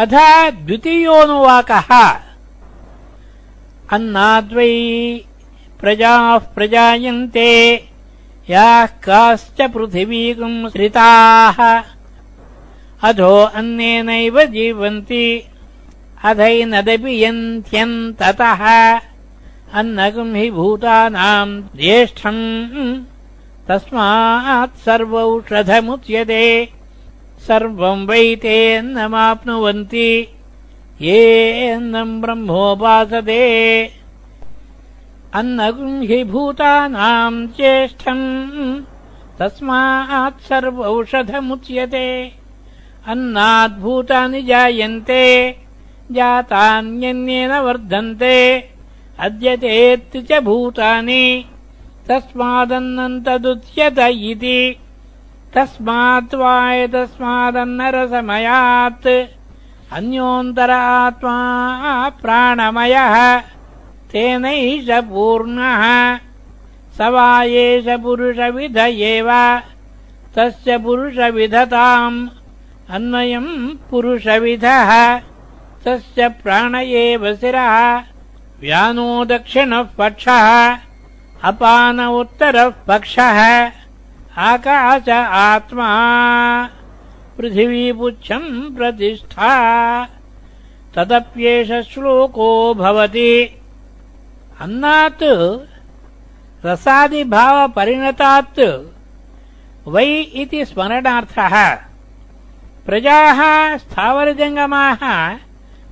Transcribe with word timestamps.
अथ 0.00 0.14
द्वितीयोऽनुवाकः। 0.66 1.88
अन्नाद्वै 3.94 4.72
प्रजाः 5.80 6.38
प्रजायन्ते 6.54 7.50
याः 8.50 8.86
काश्च 9.04 9.60
पृथिवीकम् 9.74 10.70
श्रिताः 10.72 11.58
अधो 13.08 13.34
अन्नेनैव 13.60 14.42
जीवन्ति 14.56 15.24
अधैनदपि 16.30 17.22
यन्त्यन्ततः 17.24 18.64
अन्नकम् 19.80 20.36
हि 20.36 20.50
भूतानाम् 20.56 21.60
ज्येष्ठम् 21.76 22.42
तस्मात् 23.68 24.80
सर्वौषधमुच्यते 24.84 26.44
सर्वम् 27.46 28.08
वैतेऽन्नमाप्नुवन्ति। 28.08 30.28
येऽन्नम् 31.00 32.20
ब्रह्मोपासते 32.20 33.90
अन्नगुम् 35.34 36.04
हि 36.04 36.24
भूतानाम् 36.24 37.46
ज्येष्ठम् 37.56 38.82
तस्मात् 39.38 40.48
सर्वौषधमुच्यते। 40.48 42.32
अन्नाद्भूतानि 43.06 44.42
जायन्ते 44.42 45.56
जातान्यन्येन 46.10 47.58
वर्धन्ते। 47.58 48.64
अद्यतेत्ति 49.18 50.22
च 50.22 50.42
भूतानि 50.42 51.44
तस्मादन्नन्तदुच्यत 52.08 53.98
इति 53.98 54.76
तस्मात् 55.54 56.34
वा 56.34 56.72
एतस्मादन्नरसमयात् 56.72 59.06
अन्योन्तर 59.92 60.70
आत्मा 60.70 62.12
प्राणमयः। 62.22 63.40
तेनैष 64.12 64.86
पूर्णः। 64.90 66.18
स 66.96 67.00
वा 67.00 67.42
एष 67.42 68.02
पुरुषविध 68.02 68.76
एव 68.76 69.58
तस्य 70.36 70.78
पुरुषविधताम् 70.78 72.28
अन्वयम् 72.90 73.76
पुरुषविधः। 73.90 75.20
तस्य 75.84 76.28
प्राण 76.28 76.74
एव 76.74 77.34
शिरः 77.34 78.02
व्यानो 78.60 79.24
दक्षिणः 79.24 79.82
पक्षः। 79.82 80.76
अपान 81.44 82.00
उत्तरः 82.00 82.72
पक्षः 82.88 83.70
आकाश 84.36 85.08
आत्मा 85.08 85.88
पृथिवीपुच्छम् 87.38 88.76
प्रतिष्ठा। 88.76 89.50
तदप्येष 90.94 91.68
श्लोको 91.68 92.74
भवति। 92.74 93.60
अन्नात् 94.60 95.22
रसादिभावपरिणतात् 96.66 98.60
वै 99.88 100.20
इति 100.20 100.64
स्मरणार्थः। 100.64 101.74
प्रजाः 102.86 103.40
स्थावरजङ्गमाः 103.76 105.28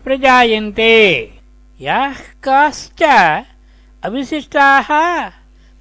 प्रजायन्ते। 0.04 1.30
याः 1.80 2.14
काश्च 2.42 3.02
अविशिष्टाः 4.04 4.88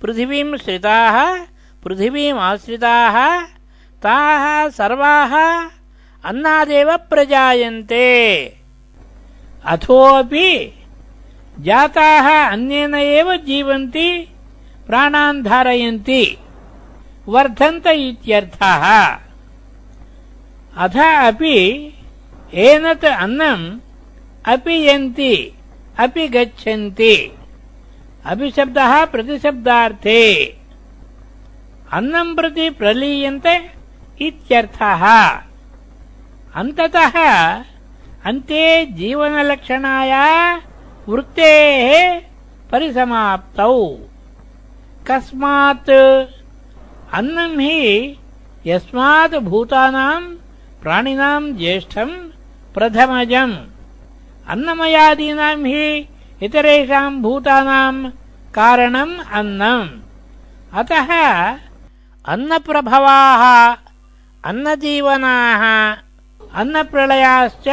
पृथिवीम् 0.01 0.57
श्रिताः 0.57 1.45
पृथिवीमाश्रिताः 1.83 3.41
ताः 4.03 4.69
सर्वाः 4.69 5.65
अन्नादेव 6.25 6.97
प्रजायन्ते। 6.97 8.45
अथोऽपि 9.65 10.73
जाताः 11.59 12.51
अन्येन 12.51 12.95
एव 12.95 13.35
जीवन्ति, 13.35 14.27
प्राणान् 14.87 15.43
धारयन्ति। 15.43 16.37
वर्धन्त 17.27 17.87
इत्यर्थः। 17.87 19.15
अथ 20.77 21.25
अपि 21.27 21.93
एनत् 22.53 23.05
अन्नम् 23.05 23.79
अपि 24.45 24.89
यन्ति 24.89 25.53
अपि 25.99 26.27
गच्छन्ति। 26.27 27.31
अभिशब्दः 28.25 29.05
प्रतिशब्दार्थे। 29.05 30.58
अन्नम् 31.93 32.35
प्रति 32.35 32.69
प्रलीयन्ते 32.69 33.71
इत्यर्थः। 34.21 35.27
अन्ततः 36.55 37.15
अन्ते 38.25 38.85
जीवनलक्षणाय 38.85 40.13
वृत्तेः 41.09 42.21
परिसमाप्तौ। 42.71 43.97
कस्मात् 45.07 45.89
अन्नम् 47.13 47.59
हि 47.59 48.17
यस्मात् 48.65 49.35
भूतानाम् 49.35 50.35
प्राणिनाम् 50.81 51.53
ज्येष्ठम् 51.53 52.15
प्रथमजम्। 52.73 53.55
अन्नमयादीनाम् 54.47 55.65
हि 55.65 56.07
इतरेषाम् 56.43 57.21
भूतानाम् 57.21 58.11
कारणम् 58.53 59.19
अन्नम्। 59.31 59.89
अतः 60.73 61.09
अन्नप्रभवाः 62.29 63.43
अन्नजीवनाः 64.45 65.63
अन्नप्रलयाश्च 66.53 67.67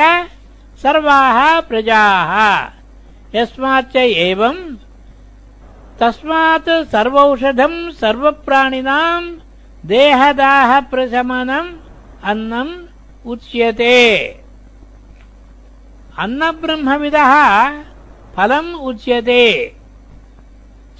सर्वाः 0.83 1.61
प्रजाः। 1.61 2.33
यस्माच्च 3.35 3.97
एवम् 3.97 4.77
तस्मात् 6.01 6.71
सर्वौषधम् 6.93 7.93
सर्वप्राणिनाम् 7.93 9.29
देहदाहप्रशमनम् 9.87 11.71
अन्नम् 12.25 12.75
उच्यते। 13.27 13.97
अन्नब्रह्मविदः 16.19 17.35
फलम् 18.37 18.75
उच्यते। 18.75 19.77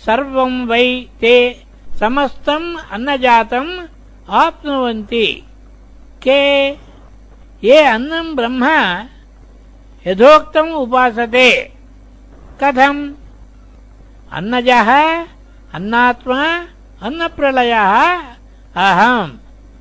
सर्वम् 0.07 0.67
वै 0.69 1.07
ते 1.21 1.66
समस्तम् 2.01 2.77
अन्नजातम् 2.91 3.87
आप्नुवन्ति। 4.31 5.45
के? 6.23 6.69
ये 7.65 7.85
अन्नम् 7.85 8.37
ब्रह्म 8.37 8.65
यथोक्तम् 10.07 10.73
उपासते। 10.73 11.73
कथम्? 12.63 13.13
अन्नजः 14.33 14.91
अन्नात्मा 15.75 16.45
अन्नप्रलयः 17.03 18.21
अहम्। 18.77 19.31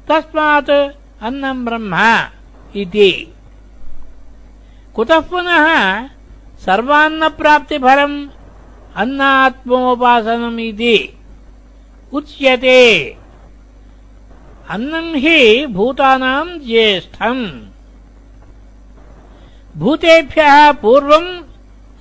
तस्मात् 0.08 0.70
अन्नम् 1.24 1.66
ब्रह्म 1.66 1.96
इति। 2.75 3.34
कुतः 4.96 5.20
पुनः 5.20 6.08
सर्वान्नप्राप्तिफलम् 6.66 8.28
अन्नात्मोपासनम् 8.96 10.59
इति 10.59 11.18
उच्यते। 12.16 13.18
अन्नम् 14.70 15.16
हि 15.16 15.66
भूतानाम् 15.66 16.59
ज्येष्ठम्। 16.59 17.62
भूतेभ्यः 19.78 20.72
पूर्वम् 20.72 21.44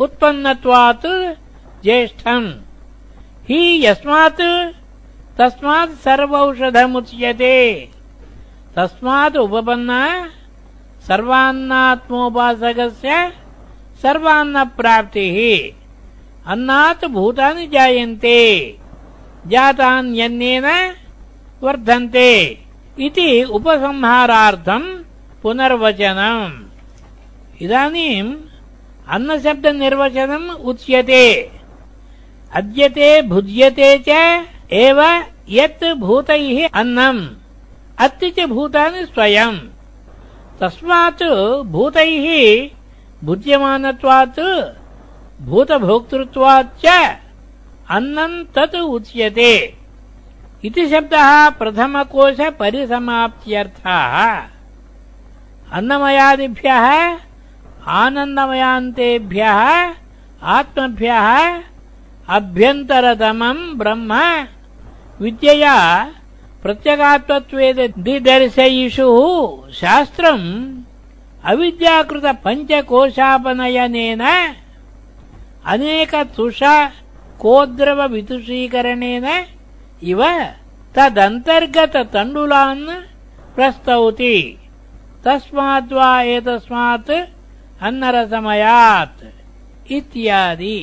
उत्पन्नत्वात् 0.00 1.06
ज्येष्ठम्। 1.82 2.52
हि 3.48 3.86
यस्मात् 3.86 4.72
तस्मात् 5.38 5.90
सर्वौषधमुच्यते। 5.90 7.88
तस्मात् 8.76 9.36
उपपन्ना 9.36 10.30
सर्वान्नात्मोपासकस्य 11.08 13.32
सर्वान्नप्राप्तिः। 14.02 15.38
अन्नात् 16.52 17.04
भूतानि 17.04 17.66
जायन्ते 17.66 18.78
जातान्यन्येन 19.46 20.66
वर्धन्ते 21.62 22.30
इति 22.98 23.42
उपसंहारार्थम् 23.42 25.04
पुनर्वचनम्। 25.42 26.52
इदानीम् 27.62 28.34
अन्नशब्दनिर्वचनम् 29.08 30.50
उच्यते। 30.50 31.50
अद्यते 32.54 33.22
भुज्यते 33.22 34.04
च 34.08 34.08
एव 34.72 35.00
यत् 35.50 35.84
भूतैः 35.84 36.68
अन्नम्। 36.74 37.28
अत्ति 37.98 38.30
च 38.30 38.40
भूतानि 38.40 39.04
स्वयम्। 39.06 39.58
तस्मात् 40.60 41.22
भूतैः 41.66 42.26
भुज्यमानत्वात् 43.24 44.40
भूतभोक्तृत्वाच्च 45.42 46.86
अन्नम् 47.90 48.44
तत् 48.56 48.76
उच्यते 48.76 49.52
इति 50.66 50.84
शब्दः 50.90 51.48
प्रथमकोशपरिसमाप्त्यर्थः 51.58 54.14
अन्नमयादिभ्यः 55.76 56.86
आनन्दमयान्तेभ्यः 58.00 59.60
आत्मभ्यः 60.56 61.26
अभ्यन्तरतमम् 62.36 63.62
ब्रह्म 63.78 64.12
विद्यया 65.20 65.76
प्रत्यगात्वत्वेदिदर्शयिषुः 66.62 69.18
शास्त्रम् 69.80 70.46
अविद्याकृतपञ्चकोशापनयनेन 71.52 74.22
अनेकतुष 75.72 76.60
कोद्रववितुषीकरणेन 77.44 79.26
इव 80.10 80.20
तदन्तर्गततण्डुलान् 80.96 82.86
प्रस्तौति। 83.56 84.36
तस्माद्वा 85.24 86.08
एतस्मात् 86.36 87.10
अन्नरसमयात् 87.86 89.22
इत्यादि। 89.96 90.78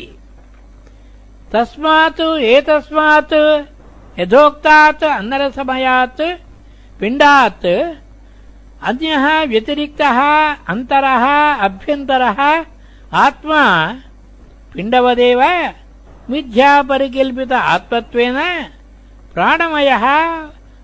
तस्मात् 1.54 2.22
एतस्मात् 2.54 3.34
यथोक्तात् 4.20 5.04
अन्नरसमयात् 5.18 6.22
पिण्डात् 7.00 7.68
अन्यः 8.90 9.26
व्यतिरिक्तः 9.52 10.20
अन्तरः 10.72 11.26
अभ्यन्तरः 11.68 12.40
आत्मा 13.26 13.64
पिण्डवदेव 14.74 15.42
मिथ्यापरिकल्पित 16.32 17.54
आत्मत्वेन 17.54 18.36
प्राणमयः, 19.34 20.06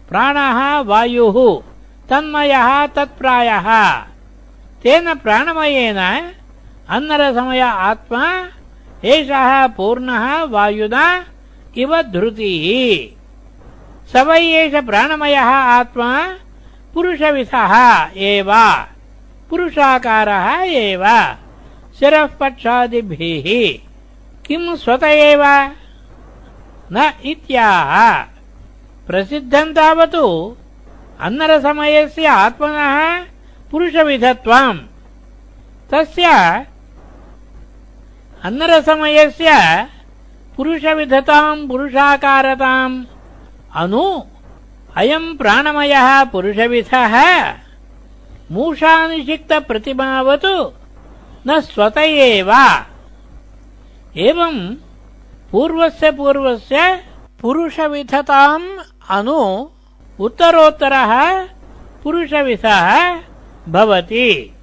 प्राणः 0.09 0.79
वायुः, 0.79 1.61
तन्मयः 2.09 2.85
तत्प्रायः। 2.85 3.93
तेन 4.83 5.13
प्राणमयेन 5.13 6.31
अन्नरसमय 6.89 7.59
आत्मा, 7.59 8.45
एषः 9.03 9.67
पूर्णः 9.67 10.43
वायुना 10.43 11.25
इव 11.77 12.01
धृतिः। 12.01 13.17
स 14.13 14.15
वै 14.15 14.41
एष 14.41 14.83
प्राणमयः 14.83 15.49
आत्मा 15.77 16.33
पुरुषविधः 16.93 17.73
एव, 18.15 18.53
पुरुषाकारः 19.49 20.61
एव 20.61 21.05
शिरः 21.99 22.25
किम् 24.47 24.77
स्वत 24.77 25.03
एव? 25.03 25.43
न 26.91 27.13
इत्याह। 27.25 28.21
प्रसिद्धम् 29.07 29.75
तावत्। 29.75 30.15
अन्नरसमयस्य 31.21 32.27
आत्मनः 32.27 33.25
पुरुषविधत्वम्। 33.71 34.79
तस्य 35.91 36.25
अन्नरसमयस्य 38.43 39.51
पुरुषविधताम् 40.57 41.69
पुरुषाकारताम् 41.69 43.05
अनु 43.75 44.21
अयम् 44.95 45.37
प्राणमयः 45.37 46.23
पुरुषविधः। 46.23 47.15
मूषानिषिक्तप्रतिमावत्। 48.51 50.45
न 51.47 51.59
स्वत 51.59 51.97
एव 51.97 52.51
एवम् 54.19 54.75
पूर्वस्य 55.51 56.11
पूर्वस्य 56.11 57.03
पुरुषविधताम् 57.41 58.77
अनु 59.09 59.69
उत्तरोत्तरः 60.19 61.43
पुरुषविधः 62.03 63.19
भवति। 63.69 64.53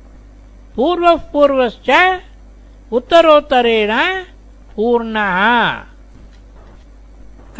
पूर्वः 0.76 1.14
पूर्वश्च 1.14 2.20
उत्तरोत्तरेण 2.92 4.22
पूर्णः। 4.76 5.38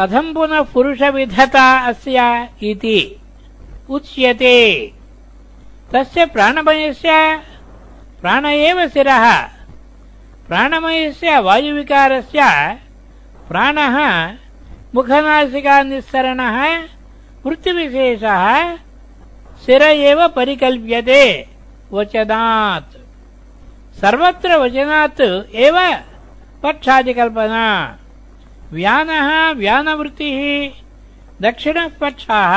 कथम् 0.01 0.35
पुनः 0.35 0.61
पुरुषविधता 0.61 1.79
अस्य 1.79 2.49
इति? 2.63 3.21
उच्यते। 3.91 4.93
तस्य 5.93 6.27
प्राणमयस्य 6.27 7.41
प्राण 8.21 8.47
एव 8.47 8.89
शिरः 8.89 9.54
प्राणमयस्य, 10.49 11.39
वायुविकारस्य, 11.39 12.41
प्राणः 13.49 13.97
मुखनासिकानिःसरणः 14.95 16.59
वृत्तिविशेषः 17.47 18.75
शिर 19.67 19.83
एव 19.83 20.29
परिकल्प्यते, 20.29 21.49
वचनात्। 21.93 22.93
सर्वत्र 24.01 24.57
वचनात् 24.57 25.21
एव 25.55 25.77
पक्षादिकल्पना। 26.63 27.99
व्यानः, 28.73 29.53
व्यानवृत्तिः 29.53 30.71
दक्षिणः 31.43 31.89
पक्षः 32.01 32.55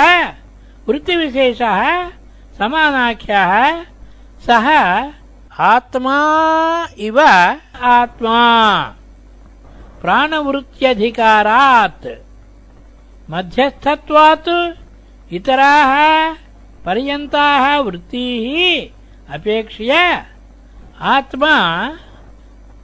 वृत्तिविशेषः 0.88 1.81
समानाख्यः 2.57 3.51
सः 4.48 4.68
आत्मा 5.60 6.18
इव 6.98 7.19
आत्मा। 7.94 8.42
प्राणवृत्त्यधिकारात् 10.01 12.07
मध्यस्थत्वात् 13.31 14.51
इतराः 15.34 15.94
पर्यन्ताः 16.86 17.66
वृत्तिः 17.88 18.46
अपेक्ष्य 19.34 19.92
आत्मा 21.16 21.56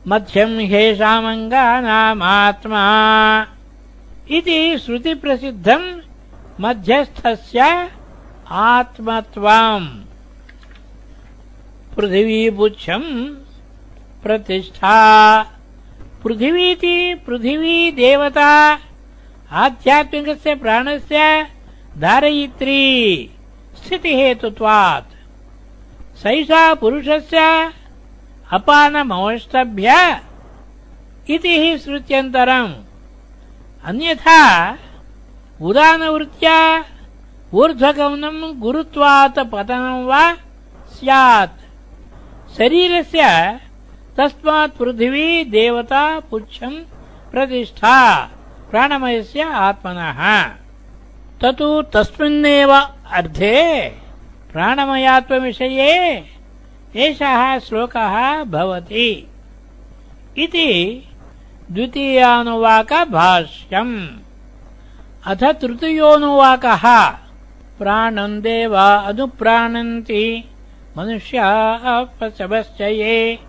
मध्यम् 0.08 0.58
ह्येषामङ्गानामात्मा। 0.72 2.84
इति 4.32 4.78
श्रुति 4.78 4.78
श्रुतिप्रसिद्धम् 4.78 6.02
मध्यस्थस्य 6.62 7.92
आत्मत्वम्। 8.48 9.88
पृथिवीपुच्छम् 11.96 13.36
प्रतिष्ठा। 14.24 15.44
पृथिवीति 16.24 17.16
पृथिवी 17.16 17.92
देवता 17.92 18.80
आध्यात्मिकस्य 19.52 20.56
प्राणस्य 20.56 21.48
धारयित्री 21.98 23.30
स्थितिहेतुत्वात्। 23.86 25.16
सैषा 26.18 26.74
पुरुषस्य 26.74 27.72
अपानमवष्टभ्य 28.52 30.22
इति 31.30 31.60
हि 31.60 31.78
श्रुत्यन्तरम्। 31.78 32.89
अन्यथा 33.86 34.76
उदानवृत्त्या 35.62 36.86
ऊर्ध्वगमनम् 37.54 38.60
गुरुत्वात् 38.60 39.40
पतनम् 39.40 40.06
वा 40.06 40.34
स्यात्। 40.94 41.60
शरीरस्य 42.58 43.22
तस्मात् 44.18 44.78
पृथिवी 44.78 45.44
देवता 45.44 46.20
पुच्छम् 46.20 46.78
प्रतिष्ठा 47.32 48.26
प्राणमयस्य 48.72 49.42
आत्मनः। 49.42 50.44
ततु 51.42 51.82
तस्मिन्नेव 51.82 52.74
अर्थे 53.12 53.90
प्राणमयात्मविषये 54.52 56.26
एषः 56.96 57.60
श्लोकः 57.60 58.44
भवति। 58.44 59.28
इति 60.38 61.09
द्वितीयानुवाकभाष्यम्। 61.72 64.08
अथ 65.26 65.44
तृतीयोऽनुवाकः। 65.44 67.14
प्राणम् 67.80 68.42
देवा 68.42 68.96
अनुप्राणन्ति। 68.96 70.44
मनुष्याः 70.98 72.04
पशवश्च 72.04 72.82
ये 72.82 73.40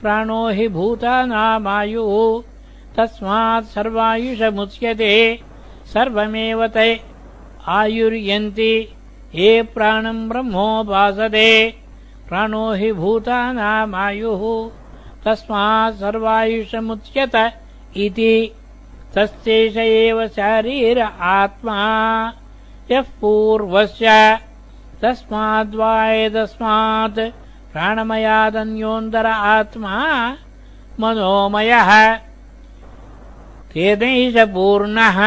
प्राणो 0.00 0.48
हि 0.48 0.68
भूतानामायुः। 0.68 2.42
तस्मात् 2.96 3.64
सर्वायुषमुच्यते। 3.64 5.40
सर्वमेव 5.94 6.66
ते 6.66 7.00
आयुर्यन्ति। 7.66 8.88
ये 9.34 9.62
प्राणम् 9.62 10.28
ब्रह्मोपासते 10.28 11.74
प्राणो 12.28 12.72
हि 12.72 12.92
भूतानामायुः। 12.92 14.70
तस्मात् 15.24 15.94
सर्वायुषमुच्यत 15.94 17.52
इति 17.96 18.52
तस्यैष 19.14 19.76
एव 19.76 20.26
शारीर 20.36 21.00
आत्मा 21.00 21.78
यः 22.90 23.02
पूर्वस्य 23.20 24.08
तस्माद्वा 25.02 25.92
एतस्मात् 26.12 27.18
प्राणमयादन्योन्दर 27.72 29.26
आत्मा 29.26 29.96
मनोमयः 31.00 31.90
तेनैष 33.72 34.36
पूर्णः 34.54 35.20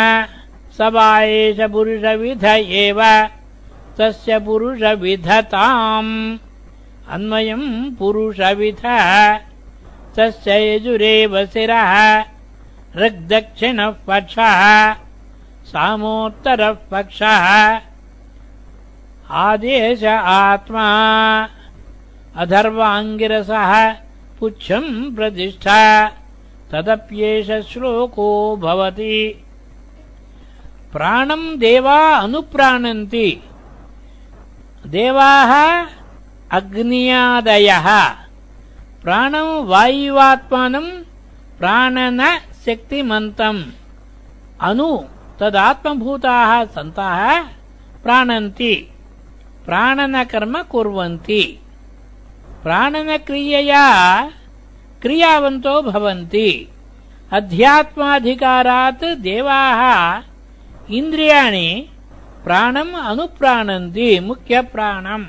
स 0.77 0.89
वा 0.93 1.09
एष 1.21 1.59
पुरुषविध 1.71 2.43
एव 2.45 3.01
तस्य 3.99 4.39
पुरुषविधताम् 4.45 6.13
अन्वयम् 7.15 7.69
पुरुषविधः 7.99 9.09
तस्य 10.17 10.59
यजुरेव 10.65 11.45
शिरः 11.53 11.93
ऋग्दक्षिणः 12.95 13.89
पक्षः 13.89 14.93
सामोत्तरः 15.65 16.71
पक्षः 16.71 17.79
आदेश 19.31 20.03
आत्मा 20.03 20.85
अधर्वाङ्गिरसः 22.35 23.93
पुच्छम् 24.39 25.15
प्रतिष्ठा 25.15 26.07
तदप्येष 26.71 27.51
श्लोको 27.51 28.55
भवति। 28.55 29.45
प्राणम् 30.91 31.57
देवा 31.57 32.15
अनुप्राणन्ति। 32.15 33.43
देवाः 34.87 35.85
अग्न्यादयः। 36.51 37.87
प्राणम् 39.03 39.67
वायुवात्मानम् 39.67 40.91
प्राणनशक्तिमन्तम् 42.61 43.63
अनु 44.61 44.97
तदात्मभूताः 45.39 46.65
सन्तः 46.65 47.41
प्राणन्ति। 48.03 48.75
प्राणनकर्म 49.65 50.61
कुर्वन्ति। 50.61 51.59
प्राणनक्रियया 52.63 53.85
क्रियावन्तो 55.01 55.81
भवन्ति। 55.81 56.67
अध्यात्माधिकारात् 57.33 59.03
देवाः 59.03 59.81
इन्द्रियाणि 60.93 61.89
प्राणम् 62.43 62.93
अनुप्राणन्ति 62.93 64.19
मुख्यप्राणम्। 64.19 65.25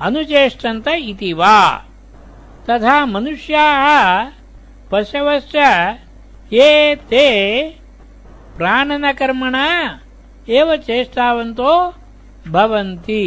अनुचेष्टन्त 0.00 0.88
इति 0.88 1.32
वा। 1.32 1.84
तथा 2.70 3.06
मनुष्याः 3.06 4.30
पशवश्च 4.90 5.56
ये 6.52 6.94
ते 7.10 7.24
प्राणनकर्मणा 8.56 9.64
एव 10.58 10.74
चेष्टावन्तो 10.86 11.72
भवन्ति 12.52 13.24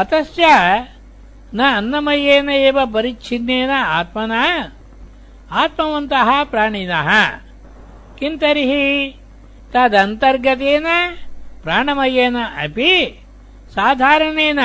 अतश्च 0.00 0.38
न 1.54 1.60
अन्नमयेन 1.60 2.48
एव 2.50 2.78
परिच्छिन्नेन 2.94 3.70
आत्मना 3.70 4.44
आत्मवन्तः 5.62 6.30
प्राणिनः 6.52 7.10
किं 8.18 8.32
तर्हि 8.42 8.86
तदन्तर्गतेन 9.74 10.86
प्राणमयेन 11.64 12.36
अपि 12.64 12.94
साधारणेन 13.76 14.60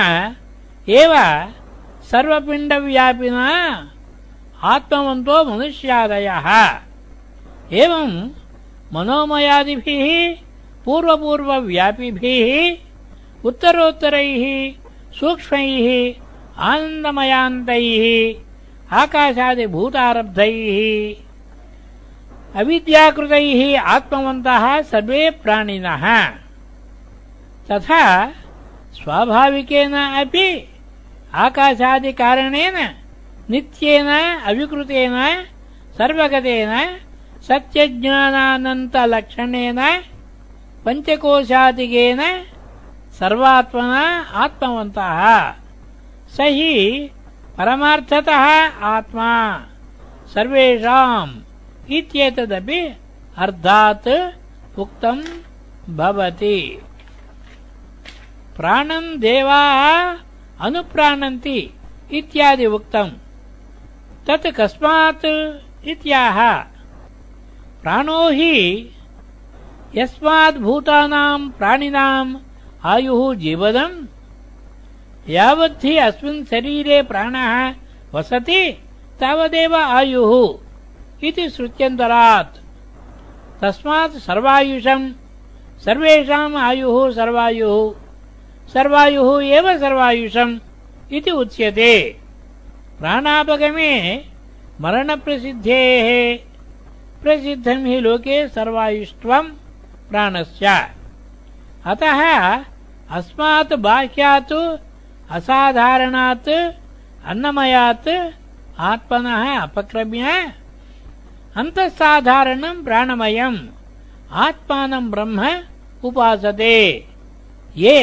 एव 1.02 1.14
सर्वपिण्डव्यापिना 2.12 3.50
आत्मवन्तो 4.74 5.44
मनुष्यादयः 5.52 6.50
एवम् 7.72 8.30
मनोमयादिभिः, 8.94 10.36
पूर्वपूर्वव्यापिभिः, 10.86 12.76
उत्तरोत्तरैः, 13.46 14.74
सूक्ष्मैः, 15.20 16.14
आनन्दमयान्तैः, 16.58 18.34
आकाशादिभूतारब्धैः, 18.92 20.24
अविद्याकृतैः 22.60 23.82
आत्मवन्तः 23.82 24.82
सर्वे 24.82 25.30
प्राणिनः। 25.30 26.26
तथा 27.72 28.28
स्वाभाविकेन 28.94 29.94
अपि 29.94 30.70
आकाशादिकारणेन, 31.34 32.96
नित्येन, 33.50 34.08
अविकृतेन, 34.46 35.46
सर्वगतेन 35.98 37.00
सत्यज्ञानानन्तलक्षणेन 37.48 39.80
पञ्चकोशादिकेन 40.86 42.22
सर्वात्मना 43.20 44.06
आत्मवन्तः। 44.44 45.22
स 46.36 46.38
हि 46.56 46.74
परमार्थतः 47.58 48.46
आत्मा। 48.96 49.32
सर्वेषाम् 50.34 51.34
इत्येतदपि 51.92 52.80
अर्धात् 53.38 54.10
उक्तम् 54.80 55.24
भवति। 55.98 56.60
प्राणम् 58.58 59.18
देवाः 59.18 59.82
अनुप्राणन्ति 60.66 61.60
इत्यादि 62.12 62.66
उक्तम् 62.66 63.12
तत् 64.28 64.48
कस्मात् 64.58 65.26
इत्याह 65.88 66.38
प्राणो 67.84 68.30
हि 68.30 68.56
यस्माद्भूतानाम् 69.96 71.50
प्राणिनाम् 71.52 72.36
आयुः 72.86 73.34
जीवनम् 73.36 73.96
यावद्धि 75.30 75.96
अस्मिन् 75.98 76.46
शरीरे 76.46 77.02
प्राणः 77.02 77.50
वसति 78.14 78.62
तावदेव 79.20 79.76
आयुः 79.76 80.32
इति 81.28 81.50
श्रुत्यन्तरात्। 81.50 82.56
तस्मात् 83.62 84.16
सर्वायुषम् 84.28 85.12
सर्वेषाम् 85.86 86.56
आयुः 86.56 87.12
सर्वायुः 87.12 87.94
सर्वायुः 88.74 89.44
एव 89.46 89.78
सर्वायुषम् 89.78 90.60
इति 91.12 91.32
उच्यते। 91.32 91.94
प्राणापगमे 93.00 93.92
मरणप्रसिद्धेः 94.82 96.10
प्रसिद्धम् 97.24 97.86
हि 97.88 98.00
लोके 98.00 98.38
सर्वायुष्त्वम् 98.48 99.50
प्राणस्य। 100.10 100.68
अतः 101.86 102.20
अस्मात् 103.12 103.74
बाह्यात् 103.86 104.54
असाधारणात् 105.32 106.50
अन्नमयात् 107.32 108.10
आत्मनः 108.80 109.44
अपक्रम्य 109.60 110.26
अन्तःसाधारणम् 111.56 112.84
प्राणमयम् 112.84 113.58
आत्मानम् 114.46 115.12
ब्रह्म 115.12 115.40
उपासते। 116.04 116.78
ये 117.78 118.00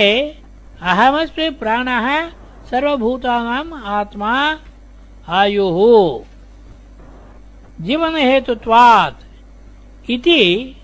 अहमस्मि 0.82 1.50
प्राणः 1.60 2.06
सर्वभूतानाम् 2.70 3.72
आत्मा 3.98 4.34
आयुः 5.28 5.78
जीवनहेतुत्वात् 7.80 9.22
इति 10.10 10.76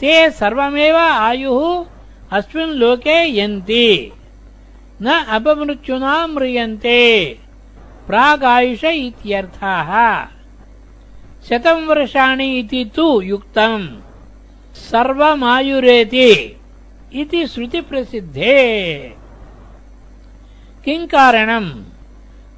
ते 0.00 0.30
सर्वमेव 0.30 0.96
आयुः 0.96 1.84
अस्मिन् 2.32 2.70
लोके 2.70 3.38
यन्ति। 3.38 4.12
न 5.02 5.06
अपमृत्युना 5.06 6.26
म्रियन्ते। 6.26 7.38
प्रागायुष 8.06 8.84
इत्यर्थः। 8.84 10.24
शतम् 11.48 11.86
वर्षाणि 11.86 12.58
इति 12.58 12.90
तु 12.94 13.20
युक्तम्। 13.20 13.88
सर्वमायुरेति 14.74 16.60
इति 17.14 17.46
श्रुतिप्रसिद्धे। 17.46 18.98
किम् 20.84 21.06
कारणम्? 21.06 21.70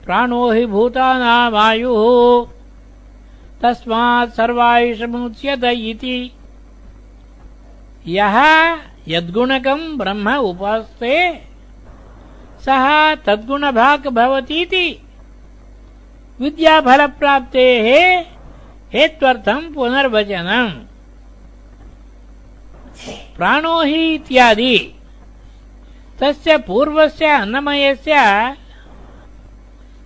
प्राणो 0.05 0.53
हि 0.53 0.67
भूतानामायुः 0.67 2.47
तस्मात् 3.63 4.35
सर्वायुषमुच्यत 4.35 5.65
इति। 5.65 6.33
यः 8.07 8.37
यद्गुणकम् 9.09 9.99
ब्रह्म 9.99 10.35
उपास्ते 10.35 11.35
सः 12.65 13.15
तद्गुणभाक् 13.15 14.09
भवतीति। 14.09 15.03
विद्याफलप्राप्तेः 16.41 17.87
हेत्वर्थम् 18.93 19.75
पुनर्वचनम्। 19.75 20.71
प्राणो 23.37 23.83
हि 23.83 24.15
इत्यादि। 24.15 24.95
तस्य 26.21 26.59
पूर्वस्य 26.59 27.27
अन्नमयस्य 27.27 28.15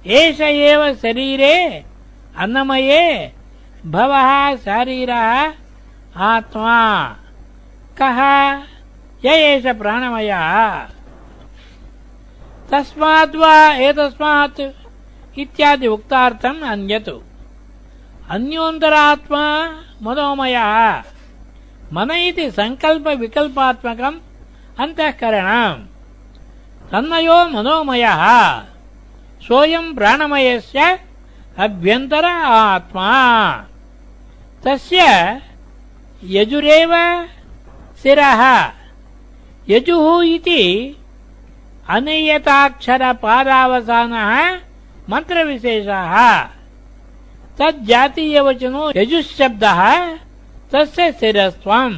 एष 0.07 0.41
एव 0.41 0.95
शरीरे 0.95 1.85
अन्नमये 2.39 3.33
भवः 3.87 4.57
शारीरः 4.57 5.53
आत्मा। 6.17 7.09
कः? 7.99 8.21
य 9.25 9.29
एष 9.29 9.67
प्राणमयः 9.67 10.79
तस्माद्वा 12.71 13.75
एतस्मात् 13.75 14.61
इत्यादि 15.39 15.87
उक्तार्थम् 15.87 16.63
अन्यत्। 16.63 17.09
अन्योन्तरात्मा 18.31 19.67
मनोमयः। 20.03 21.03
मन 21.93 22.11
इति 22.11 22.51
सङ्कल्पविकल्पात्मकम् 22.51 24.21
अन्तःकरणम्। 24.81 25.87
तन्मयो 26.91 27.49
मनोमयः। 27.49 28.61
सोऽयम् 29.49 29.97
प्राणमयस्य 29.97 30.99
अभ्यन्तर 31.59 32.25
आत्मा 32.25 33.13
तस्य 34.65 35.03
यजुरेव 36.35 36.93
शिरः 38.03 38.43
यजुः 39.69 40.07
इति 40.35 40.63
अनियताक्षरपादावसानः 41.95 44.31
मन्त्रविशेषः। 45.11 46.15
तज्जातीयवचनो 47.59 48.83
यजुःशब्दः 48.97 49.81
तस्य 50.73 51.03
शिरस्त्वम् 51.21 51.97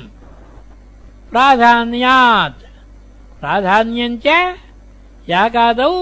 प्राधान्यात्। 1.30 2.60
प्राधान्यञ्च 3.40 4.26
यागादौ 5.28 5.94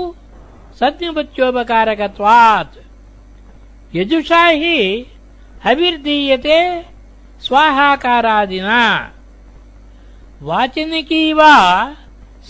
सद्निपत्योपकारकत्वात् 0.80 2.74
यजुषा 3.96 4.42
हि 4.62 4.78
हविर्दीयते 5.64 6.60
स्वाहाकारादिना। 7.40 8.78
वाचन 10.42 11.02
की 11.02 11.32
वा 11.32 11.54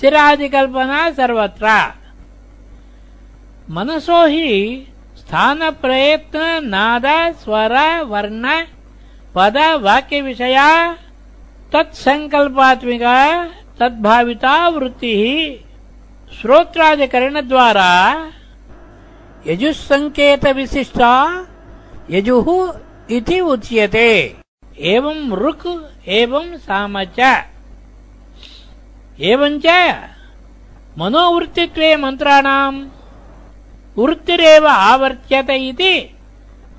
सिरादिकल्पना 0.01 1.11
सर्वत्र। 1.11 1.67
मनसो 3.71 4.25
ही 4.27 4.49
स्थान 5.17 5.71
स्वर 7.33 7.75
वर्ण 8.03 8.45
पद 9.35 9.57
वाक्य 9.83 10.21
विषया 10.21 10.69
तद्भाविता 13.81 14.69
वृत्ति। 14.69 15.15
श्रोत्रादिकरण 16.41 17.41
द्वारा 17.41 17.91
यजुसंकेत 19.47 20.47
विशिष्टा 20.47 21.13
यजुः 22.11 22.49
इति 23.11 23.41
उच्यते। 23.41 24.37
एवम् 24.79 25.35
ऋक् 25.35 25.67
एवम् 26.09 26.57
साम 26.57 27.05
च 27.05 27.45
एवञ्च 29.21 29.67
मनोवृत्तित्वे 30.99 31.97
मन्त्राणाम् 31.97 32.89
वृत्तिरेव 33.99 34.67
आवर्त्यत 34.67 35.51
इति 35.51 36.17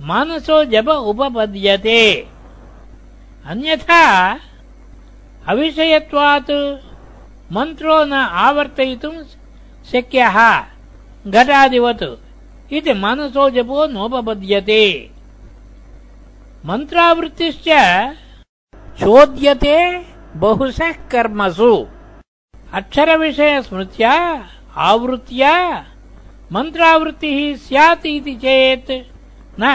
मानसो 0.02 0.64
जप 0.66 0.90
उपपद्यते। 0.90 2.28
अन्यथा 3.46 4.04
अविषयत्वात् 5.48 6.52
मन्त्रो 7.54 8.04
न 8.06 8.14
आवर्तयितुम् 8.14 9.24
शक्यः। 9.92 10.38
घटादिवत् 11.28 12.04
इति 12.74 12.94
मनसो 12.94 13.50
जपो 13.50 13.86
नोपपद्यते 13.88 15.13
मन्त्रावृत्तिश्च 16.68 17.66
चोद्यते 19.00 19.78
बहुशः 20.44 20.92
कर्मसु 21.12 21.72
अक्षरविषयस्मृत्या 22.80 24.12
आवृत्या 24.90 25.56
मन्त्रावृत्तिः 26.56 27.40
स्यात् 27.64 28.06
इति 28.12 28.36
चेत् 28.44 28.92
न 29.62 29.74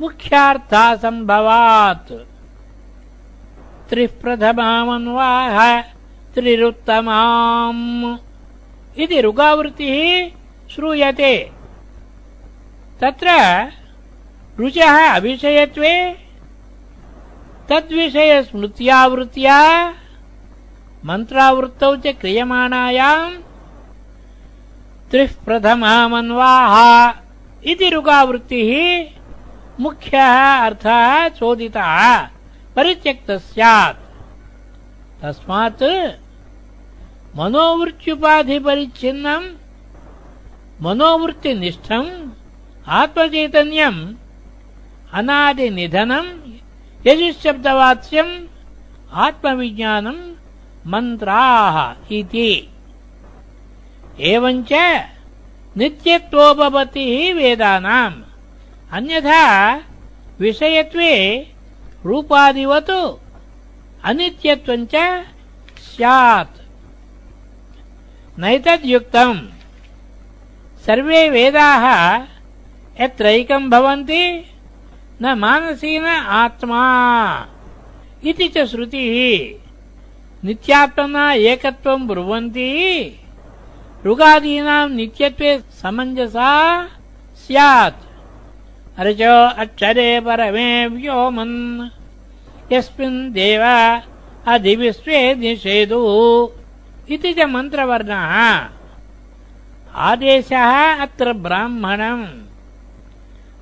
मुख्यार्थासम्भवात् 0.00 2.12
त्रिः 3.90 4.16
प्रथमामन्वाह 4.22 5.58
त्रिरुत्तमाम् 6.34 7.84
इति 9.02 9.20
ऋगावृत्तिः 9.28 10.00
श्रूयते 10.74 11.34
तत्र 13.02 13.28
रुचः 14.62 14.96
अविषयत्वे 15.14 15.94
तद्विषयस्मृत्यावृत्त्या 17.68 19.58
मन्त्रावृत्तौ 21.08 21.90
च 22.04 22.06
क्रियमाणायाम् 22.20 23.34
त्रिः 25.10 25.32
प्रथमामन्वाः 25.46 26.74
इति 27.72 27.86
ऋगावृत्तिः 27.96 28.70
मुख्यः 29.82 30.32
अर्थः 30.66 31.02
चोदितः 31.38 31.92
परित्यक्तः 32.76 33.38
स्यात्। 33.50 34.00
तस्मात् 35.22 35.84
मनोवृत्त्युपाधिपरिच्छिन्नम् 37.38 39.48
मनोवृत्तिनिष्ठम् 40.84 42.10
आत्मचैतन्यम् 43.00 44.00
अनादिनिधनम् 45.12 46.52
यजुशब्दवाच्यम् 47.06 48.46
आत्मविज्ञानम् 49.12 50.34
मन्त्राः 50.86 51.76
इति। 52.12 52.68
एवञ्च 54.20 54.72
नित्यत्वोपपत्तिः 55.76 57.34
वेदानाम्। 57.34 58.22
अन्यथा 58.92 59.76
विषयत्वे 60.40 61.46
रूपादिवत् 62.04 62.90
अनित्यत्वञ्च 64.04 64.94
स्यात्। 65.78 66.56
नैतद्युक्तम्। 68.38 69.40
सर्वे 70.86 71.28
वेदाः 71.30 71.84
यत्रैकम् 73.04 73.70
भवन्ति 73.70 74.51
न 75.22 75.38
मानसीन 75.38 76.04
आत्मा। 76.06 76.84
इति 78.24 78.48
च 78.48 78.58
श्रुतिः। 78.58 79.60
नित्यात्मना 80.44 81.32
एकत्वम् 81.32 82.08
ब्रुवन्ति। 82.08 83.20
ऋगादीनाम् 84.06 84.96
नित्यत्वे 84.96 85.58
समञ्जसा 85.58 86.84
स्यात्। 87.36 88.02
अर्चो 88.98 89.48
अक्षरे 89.48 90.20
परमे 90.20 90.86
व्योमन्। 90.86 91.88
यस्मिन् 92.72 93.32
देव 93.32 93.62
अधिविश्वे 94.46 95.34
निषेदु 95.34 96.00
इति 97.10 97.32
च 97.32 97.40
मन्त्रवर्णः। 97.40 98.68
आदेशः 99.94 100.96
अत्र 101.00 101.32
ब्राह्मणम् 101.32 102.51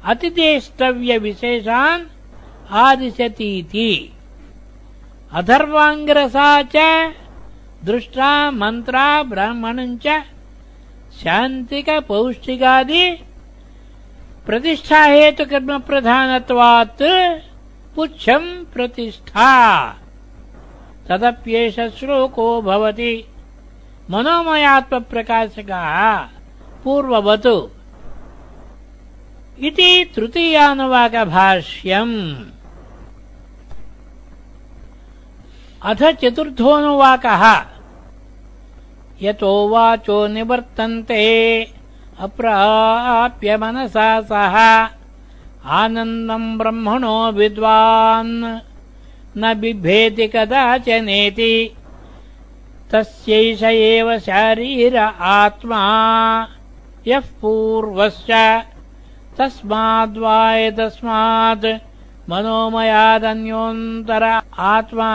अतिदेष्टव्यविशेषान् 0.04 2.04
आदिशतीति। 2.70 4.12
अथर्वाङ्गिरसा 5.32 6.62
च 6.62 6.76
दृष्टा 7.84 8.50
मन्त्रा 8.50 9.22
ब्राह्मणम् 9.22 9.98
च 9.98 10.22
शान्तिकपौष्टिकादि 11.20 13.18
प्रतिष्ठाहेतुकर्मप्रधानत्वात् 14.46 17.02
पुच्छम् 17.96 18.72
प्रतिष्ठा। 18.72 19.50
तदप्येष 21.08 21.80
श्लोको 21.80 22.62
भवति। 22.62 23.24
मनोमयात्मप्रकाशकः 24.10 26.28
पूर्ववत् 26.84 27.79
इति 29.62 30.12
तृतीयानुवाकभाष्यम्। 30.14 32.36
अथ 35.82 36.12
चतुर्थोऽनुवाकः। 36.12 37.66
यतो 39.22 39.68
वाचो 39.68 40.26
निवर्तन्ते 40.26 41.72
अप्राप्य 42.18 43.56
मनसा 43.56 44.20
सह 44.20 44.88
आनन्दम् 45.70 46.58
ब्रह्मणो 46.58 47.32
विद्वान्। 47.32 48.60
न 49.38 49.54
बिभेति 49.54 50.28
कदाचनेति 50.28 51.76
तस्यैष 52.92 53.62
एव 53.62 54.18
शारीर 54.18 54.96
आत्मा 55.20 56.48
यः 57.06 57.20
पूर्वश्च 57.20 58.30
तस्माद्वा 59.40 60.54
एतस्मात् 60.54 61.66
मनोमयादन्योन्तर 62.30 64.22
आत्मा 64.58 65.10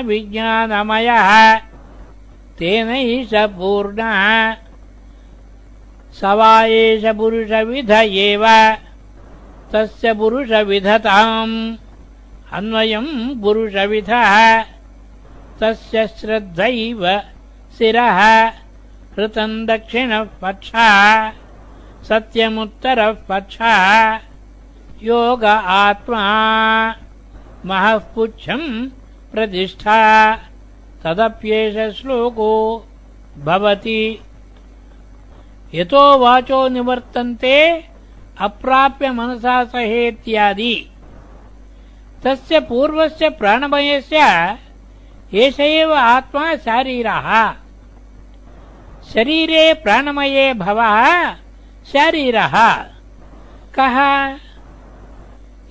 विज्ञानमयः। 0.00 1.58
तेनैष 2.58 3.30
पूर्णः। 3.34 4.54
स 6.20 6.24
वा 6.24 6.64
एष 6.64 7.04
पुरुषविध 7.04 7.90
एव 7.90 8.44
तस्य 9.72 10.14
पुरुषविधताम् 10.14 11.76
अन्वयम् 12.52 13.42
पुरुषविधः। 13.42 14.62
तस्य 15.60 16.06
श्रद्धैव 16.06 17.20
शिरः 17.78 18.20
हृतम् 19.14 19.66
दक्षिणः 19.66 20.24
पक्षः 20.42 21.43
सत्यमुत्तरः 22.08 23.12
पक्षः 23.12 24.16
योग 25.02 25.44
आत्मा। 25.44 26.24
महः 27.66 27.98
प्रतिष्ठा। 29.32 30.34
तदप्येष 31.04 31.96
श्लोको 31.96 32.84
भवति। 33.38 34.20
यतो 35.74 36.18
वाचो 36.18 36.68
निवर्तन्ते, 36.68 37.84
अप्राप्य 38.38 39.10
मनसा 39.10 39.64
सहेत्यादि। 39.64 40.90
तस्य 42.24 42.60
पूर्वस्य 42.60 43.28
प्राणमयस्य 43.30 44.18
एष 45.34 45.60
एव 45.60 45.94
आत्मा 45.94 46.56
शारीरः। 46.56 47.52
शरीरे 49.14 49.74
प्राणमये 49.74 50.54
भवः 50.54 51.36
शारीरः। 51.92 52.82
कः? 53.74 53.98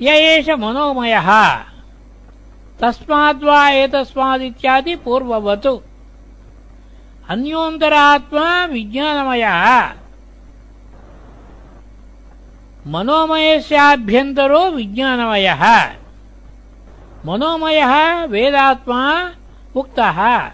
य 0.02 0.10
एष 0.10 0.50
मनोमयः 0.50 1.30
तस्माद्वा 2.82 3.70
एतस्मादित्यादि 3.70 4.96
पूर्ववत्। 4.96 5.68
अन्योन्तरात्मा 7.30 8.66
विज्ञानमयः। 8.66 9.90
मनोमयस्याभ्यन्तरो 12.88 14.70
विज्ञानमयः। 14.70 15.64
मनोमयः 17.26 18.26
वेदात्मा 18.26 19.32
उक्तः। 19.76 20.50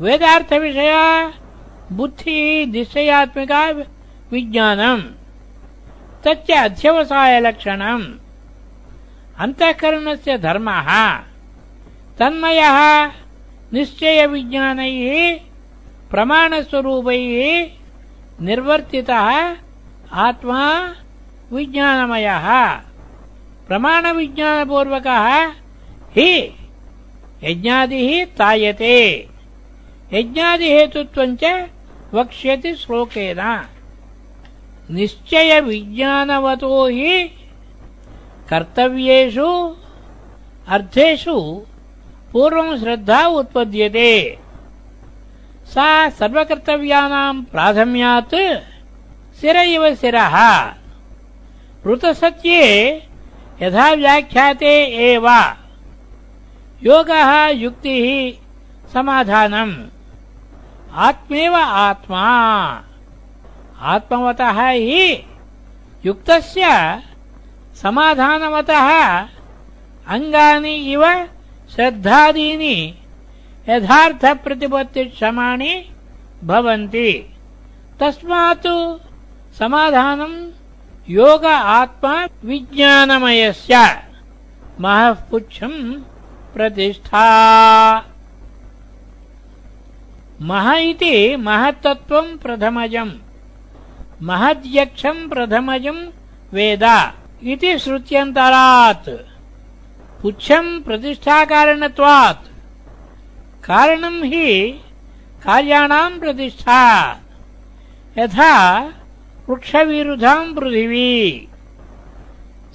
वेदार्थविषय 0.00 0.94
बुद्धिः 1.92 2.72
निश्चयात्मिका 2.72 3.72
विज्ञानम्। 4.32 5.02
तच्च 6.24 6.50
अध्यवसायलक्षणम् 6.50 8.04
अन्तःकरणस्य 9.38 10.38
धर्मः। 10.38 11.18
तन्मयः 12.18 13.06
निश्चयविज्ञानैः 13.72 15.38
प्रमाणस्वरूपैः 16.10 17.68
निर्वर्तितः 18.40 19.56
आत्मा 20.12 20.94
विज्ञानमयः। 21.52 22.74
प्रमाणविज्ञानपूर्वकः 23.68 25.46
हि 26.16 26.54
यज्ञादिः 27.44 28.24
तायते। 28.24 29.28
यज्ञादिहेतुत्वम् 30.12 31.36
च 31.42 31.68
वक्ष्यति 32.14 32.74
श्लोकेन। 32.74 33.64
निश्चयविज्ञानवतो 34.90 36.86
हि 36.86 37.24
कर्तव्येषु 38.50 39.76
अर्थेषु 40.68 41.36
पूर्वम् 42.32 42.78
श्रद्धा 42.78 43.26
उत्पद्यते। 43.26 44.38
सा 45.66 46.08
सर्वकर्तव्यानाम् 46.08 47.44
प्राथम्यात् 47.44 48.34
शिर 49.40 49.56
इव 49.56 49.94
शिरः 49.94 50.36
ऋतसत्ये 51.86 52.64
यथा 53.62 53.92
व्याख्याते 53.94 54.74
एव। 55.10 55.28
योगः 56.82 57.48
युक्तिः 57.48 58.06
समाधानम्। 58.92 59.74
आत्मेव 60.94 61.54
आत्मा 61.54 62.26
आत्मवतः 63.80 64.68
हि 64.68 65.24
युक्तस्य 66.06 66.64
समाधानवतः 67.82 68.88
अङ्गानि 70.14 70.74
इव 70.92 71.02
श्रद्धादीनि 71.74 72.76
यथार्थप्रतिपत्तिक्षमाणि 73.68 75.72
भवन्ति। 76.44 77.10
तस्मात् 78.00 78.68
समाधानम् 79.58 80.36
योग 81.10 81.44
आत्मा 81.44 82.14
विज्ञानमयस्य 82.44 83.74
महः 84.80 85.12
पुच्छम् 85.30 85.80
प्रतिष्ठा। 86.54 87.26
मह 90.42 90.66
इति 90.90 91.36
महत्तत्त्वम् 91.36 92.38
प्रथमजम् 92.38 93.10
महद्यक्षम् 94.22 95.28
प्रथमजम् 95.28 96.10
वेद 96.52 97.12
इति 97.42 97.78
श्रुत्यन्तरात्। 97.78 99.08
पुच्छम् 100.22 100.82
प्रतिष्ठाकारणत्वात्। 100.82 102.46
कारणम् 103.64 104.24
हि 104.24 104.80
कार्याणाम् 105.44 106.20
प्रतिष्ठा। 106.20 107.10
यथा 108.18 108.80
वृक्षविरुधाम् 109.48 110.56
पृथिवी। 110.56 111.48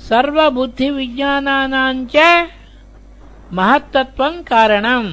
सर्वबुद्धिविज्ञानानाम् 0.09 2.07
च 2.15 2.47
महत्तत्त्वम् 3.53 4.43
कारणम्। 4.43 5.11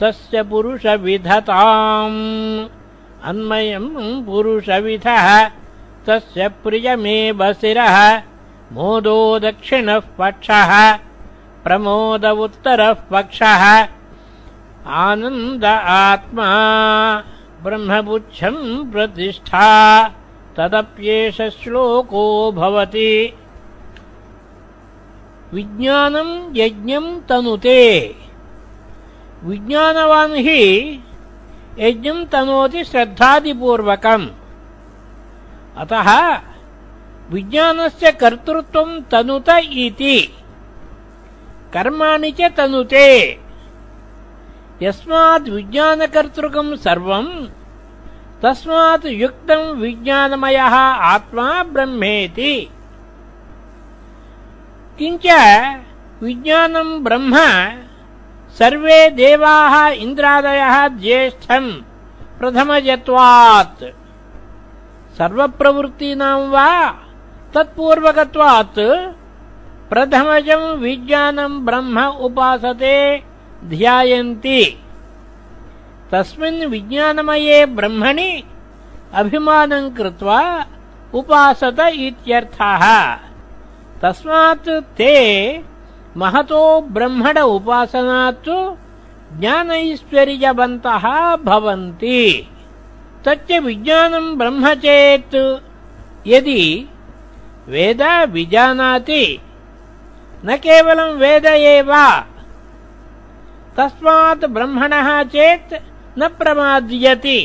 तस्य 0.00 0.36
पुरुषविधताम् 0.50 2.18
अन्मयम् 3.30 3.90
पुरुषविधः 4.26 5.26
तस्य 6.06 6.48
प्रियमेव 6.48 7.52
शिरः 7.52 8.22
मोदो 8.72 9.38
दक्षिणः 9.38 9.98
पक्षः 9.98 10.96
प्रमोद 11.64 12.24
उत्तरः 12.24 12.92
पक्षः। 12.92 13.88
आनन्द 14.86 15.64
आत्मा 15.64 16.46
ब्रह्मपुच्छम् 17.62 18.92
प्रतिष्ठा 18.92 20.08
तदप्येष 20.56 21.42
श्लोको 21.42 22.52
भवति। 22.52 23.38
विज्ञानम् 25.52 26.56
यज्ञम् 26.56 27.20
तनुते। 27.28 28.14
विज्ञानवान् 29.44 30.34
हि 30.34 30.98
यज्ञम् 31.78 32.26
तनोति 32.26 32.84
श्रद्धादिपूर्वकम् 32.84 34.26
अतः 35.78 36.38
विज्ञानस्य 37.30 38.12
कर्तृत्वम् 38.12 39.02
तनुत 39.10 39.48
इति। 39.48 40.34
कर्माणि 41.72 42.30
च 42.32 42.40
तनुते। 42.56 43.40
यस्मात् 44.82 45.48
विज्ञानकर्तृकम् 45.48 46.76
सर्वम् 46.76 47.46
तस्मात् 48.42 49.06
युक्तम् 49.06 49.80
विज्ञानमयः 49.80 50.74
आत्मा 51.14 51.62
ब्रह्मेति। 51.62 52.70
किञ्च 54.98 55.26
विज्ञानम् 56.22 57.04
ब्रह्म 57.04 57.36
सर्वे 58.58 59.10
देवाः 59.10 59.88
इन्द्रादयः 59.88 60.88
ज्येष्ठम् 60.88 61.72
प्रथमजत्वात् 62.38 63.84
सर्वप्रवृत्तीनाम् 65.18 66.50
वा 66.50 66.94
तत्पूर्वकत्वात् 67.54 68.78
प्रथमजम् 69.90 70.80
विज्ञानम् 70.80 71.66
ब्रह्म 71.66 72.04
उपासते 72.04 73.22
ध्यायन्ति। 73.64 74.82
तस्मिन् 76.12 76.66
विज्ञानमये 76.66 77.66
ब्रह्मणि 77.66 78.42
अभिमानम् 79.14 79.94
कृत्वा 79.96 80.66
उपासत 81.14 81.80
इत्यर्थः। 81.80 83.14
तस्मात् 84.02 84.68
ते 84.68 85.14
महतो 86.16 86.80
ब्रह्मण 86.80 87.38
उपासनात् 87.38 88.48
ज्ञानैश्वर्यवन्तः 89.40 91.36
भवन्ति। 91.36 92.48
तच्च 93.26 93.52
विज्ञानम् 93.66 94.36
ब्रह्म 94.38 94.74
चेत् 94.84 95.34
यदि 96.26 96.62
वेद 97.68 98.02
विजानाति 98.32 99.24
न 100.44 100.56
केवलम् 100.64 101.18
वेद 101.22 101.46
एव 101.46 101.92
तस्मात् 103.76 104.44
ब्रह्मणः 104.56 105.08
चेत् 105.34 105.74
न 106.18 106.28
प्रमाद्यति। 106.38 107.40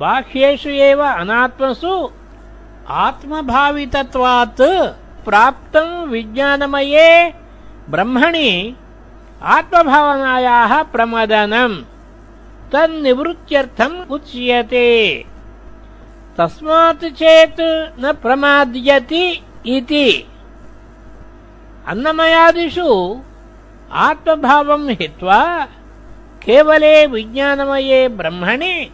बाह्येषु 0.00 0.70
एव 0.88 1.02
अनात्मसु 1.02 1.94
आत्मभावितत्वात् 3.04 4.62
प्राप्तम् 5.26 6.06
विज्ञानमये 6.10 7.10
ब्रह्मणि 7.90 8.50
आत्मभावनायाः 9.56 10.72
प्रमदनम् 10.94 11.82
तन्निवृत्त्यर्थम् 12.72 14.10
उच्यते। 14.10 15.24
तस्मात् 16.38 17.04
चेत् 17.04 17.60
न 18.00 18.12
प्रमाद्यति 18.22 19.42
इति। 19.66 20.26
अन्नमयादिषु 21.86 23.20
आत्मभावम् 23.92 24.90
हित्वा 24.90 25.68
केवले 26.44 27.06
विज्ञानमये 27.06 28.08
ब्रह्मणि 28.08 28.90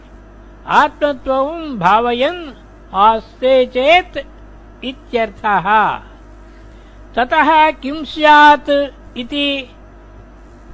आत्मत्वम् 0.67 1.79
भावयन् 1.79 2.51
आस्ते 2.93 3.65
चेत् 3.65 4.17
इत्यर्थः। 4.85 5.67
ततः 7.15 7.71
किम् 7.71 8.05
स्यात् 8.05 8.69
इति 9.17 9.69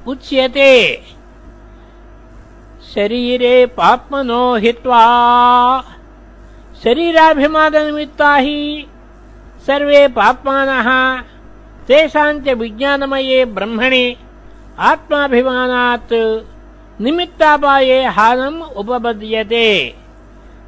उच्यते 0.08 0.74
शरीरे 2.96 3.66
पाप्मनो 3.66 4.56
हित्वा। 4.56 5.02
शरीराभिमाननिमित्ता 6.84 8.36
हि 8.36 8.88
सर्वे 9.68 10.08
पाप्मानः 10.08 10.88
तेषाम् 11.88 12.42
च 12.42 12.50
विज्ञानमये 12.50 13.46
ब्रह्मणि। 13.46 14.16
आत्माभिमानात् 14.80 16.14
निमित्तापाये 17.02 18.06
हानम् 18.06 18.62
उपपद्यते। 18.62 19.96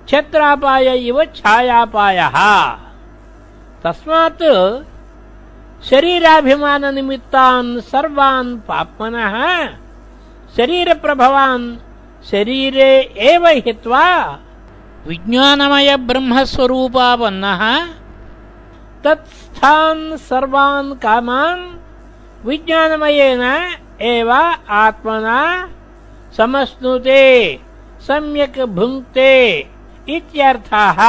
छत्रापाय 0.07 1.07
इव 1.07 1.23
छायापायः। 1.25 2.37
तस्मात् 3.83 4.43
शरीराभिमाननिमित्तान् 5.83 7.81
सर्वान् 7.81 8.59
पाप्मनः। 8.59 9.35
शरीरप्रभवान् 10.57 11.75
शरीरे 12.29 12.91
एव 13.29 13.43
हित्वा 13.65 14.05
विज्ञानमयब्रह्मस्वरूपापन्नः 15.07 17.61
तत्स्थान् 19.03 20.03
सर्वान् 20.29 20.97
कामान् 21.03 21.63
विज्ञानमयेन 22.47 23.43
एव 24.13 24.29
आत्मना 24.31 25.41
समश्नुते 26.37 27.23
सम्यक् 28.07 28.59
भुङ्क्ते 28.77 29.33
इत्यर्थः। 30.15 30.99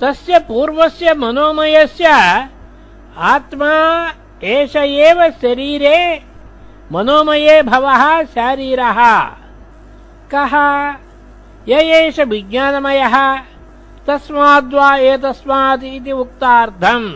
तस्य 0.00 0.32
पूर्वस्य 0.48 1.06
मनोमयस्य 1.22 2.06
आत्मा 3.32 3.74
एष 4.54 4.74
एव 4.76 5.18
शरीरे 5.42 5.98
मनोमये 6.92 7.62
भवः 7.62 8.22
शारीरः। 8.24 9.20
कः? 10.34 10.54
य 11.68 11.80
एष 11.80 12.20
विज्ञानमयः। 12.20 13.36
तस्माद्वा 14.06 14.96
एतस्मात् 14.96 15.84
इति 15.84 16.12
उक्तार्थम्। 16.12 17.12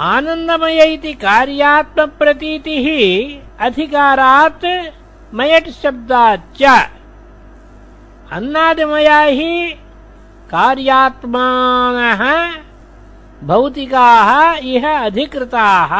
आनन्दमय 0.00 0.84
इति 0.84 1.12
कार्यात्मप्रतीतिः 1.12 2.86
अधिकारात् 3.66 4.64
मयट् 5.34 5.70
शब्दाच्च। 5.70 6.62
अन्नादिमया 8.32 9.20
हि 9.20 9.76
कार्यात्मानः 10.50 12.22
भौतिकाः 13.46 14.56
इह 14.56 14.88
अधिकृताः 14.88 15.92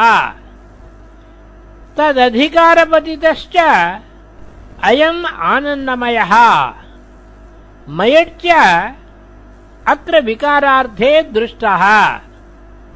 तदधिकारपतितश्च 1.97 3.57
अयम् 4.83 5.25
आनन्दमयः। 5.25 6.33
मयच्च 7.89 8.45
अत्र 9.87 10.21
विकारार्थे 10.21 11.21
दृष्टः। 11.21 11.83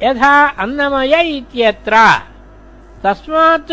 यथा 0.02 0.46
अन्नमय 0.46 1.36
इत्यत्र। 1.36 1.96
तस्मात् 3.04 3.72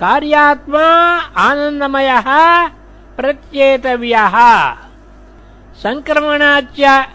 कार्यात्मा 0.00 0.86
आनन्दमयः 1.36 2.28
प्रत्येतव्यः। 3.16 4.36
सङ्क्रमणाच्च 5.82 7.08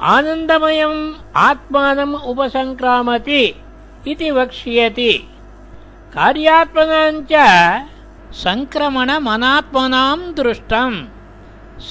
आनन्दमयम् 0.00 1.14
आत्मानम् 1.36 2.14
उपसङ्क्रामति 2.14 3.62
इति 4.06 4.30
वक्ष्यति 4.30 5.33
कार्यात्मनाम् 6.14 7.22
च 7.30 7.32
सङ्क्रमणमनात्मनाम् 8.42 10.34
दृष्टम्। 10.34 11.06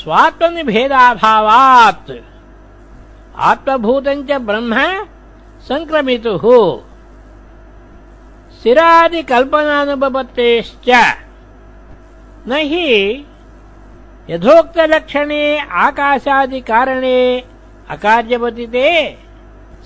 स्वात्मनिभेदाभावात्। 0.00 2.10
आत्मभूतम् 3.50 4.26
च 4.28 4.30
ब्रह्म 4.48 4.74
सङ्क्रमितुः 5.68 6.44
शिरादिकल्पनानुपत्तेश्च 8.62 10.88
न 12.48 12.50
हि 12.70 12.88
यथोक्तलक्षणे 14.30 15.44
आकाशादिकारणे 15.84 17.18
अकार्यपतिते 17.90 18.88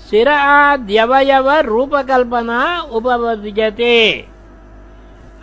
शिर 0.09 0.29
आद्यवयवरूपकल्पना 0.29 2.59
उपपद्यते 2.97 3.95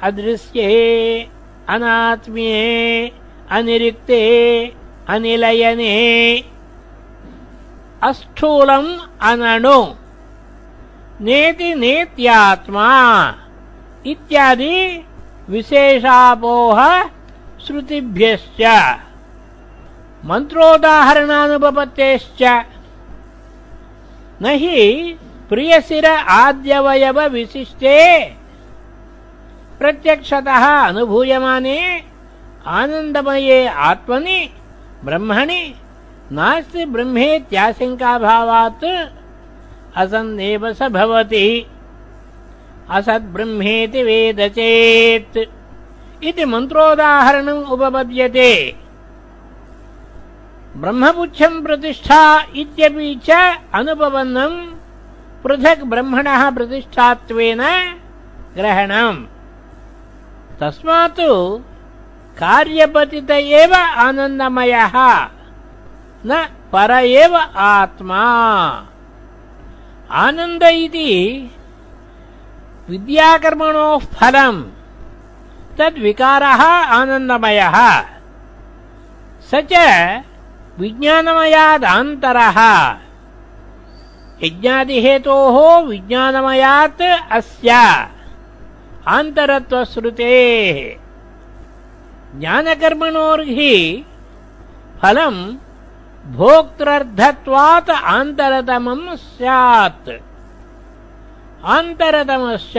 अदृश्ये, 0.03 1.27
अनात्म्ये, 1.69 3.11
अनिरिक्ते, 3.51 4.73
अनिलयने। 5.09 6.45
अस्थूलम् 8.03 8.99
अनणु। 9.21 9.85
नेति 11.21 11.75
नेत्यात्मा 11.75 13.33
इत्यादि 14.07 15.05
विशेषापोह 15.49 17.05
श्रुतिभ्यश्च। 17.67 18.95
मन्त्रोदाहरणानुपपत्तेश्च 20.25 22.65
न 24.43 24.47
हि 24.47 25.15
प्रियशिर 25.49 26.17
आद्यवयवविशिष्टे 26.17 28.25
प्रत्यक्षतः 29.79 30.65
अनुभूयमाने 30.89 31.79
आनन्दमये 32.79 33.67
आत्मनि 33.89 34.39
ब्रह्मणि 35.05 35.63
नास्ति 36.33 36.85
ब्रह्मेत्याशङ्काभावात् 36.95 38.85
असन्नेव 40.03 40.63
स 40.73 40.83
भवति। 40.97 41.49
असद्ब्रह्मेति 42.97 44.03
वेद 44.03 44.41
चेत् 44.57 45.37
इति 46.29 46.45
मन्त्रोदाहरणम् 46.53 47.69
उपपद्यते। 47.75 48.51
ब्रह्मपुच्छम् 50.83 51.63
प्रतिष्ठा 51.65 52.23
इत्यपि 52.63 53.09
च 53.27 53.31
अनुपपन्नम् 53.75 54.57
पृथक् 55.45 55.89
ब्रह्मणः 55.93 56.43
प्रतिष्ठात्वेन 56.57 57.63
ग्रहणम् 58.57 59.34
तस्मात् 60.61 61.21
कार्यपतित 62.39 63.31
एव 63.31 63.75
आनन्दमयः। 63.75 64.93
न 66.27 66.49
पर 66.73 66.91
एव 66.91 67.37
आत्मा। 67.57 68.25
आनन्द 70.11 70.63
इति 70.63 71.51
विद्याकर्मणोः 72.91 73.99
फलम्। 73.99 74.65
तद्विकारः 75.79 76.63
आनन्दमयः। 76.99 78.03
स 79.51 79.51
च 79.55 79.73
विज्ञानमयादान्तरः। 80.79 82.59
यज्ञादिहेतोः 84.43 85.79
विज्ञानमयात् 85.81 87.03
अस्य 87.31 87.71
आन्तरत्वश्रुतेः। 89.09 90.77
ज्ञानकर्मणोर्हि 92.41 94.05
फलम् 95.03 95.57
भोक्तृर्धत्वात् 96.37 97.91
आन्तरतमम् 97.91 99.17
स्यात्। 99.17 100.11
आन्तरतमश्च 101.65 102.77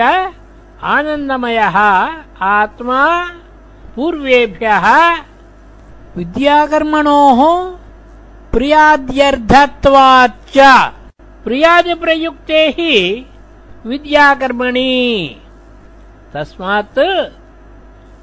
आनन्दमयः 0.83 1.77
आत्मा 2.41 3.01
पूर्वेभ्यः 3.95 4.85
विद्याकर्मणोः 6.17 7.39
प्रियाद्यर्थत्वाच्च 8.51 10.57
प्रियादिप्रयुक्ते 11.45 12.59
हि 12.77 12.93
विद्याकर्मणि 13.85 14.91
तस्मात् 16.35 16.99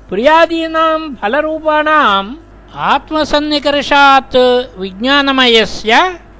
प्रियादीनाम् 0.08 1.14
फलरूपाणाम् 1.16 2.34
आत्मसन्निकर्षात् 2.92 4.36
विज्ञानमयस्य 4.80 5.92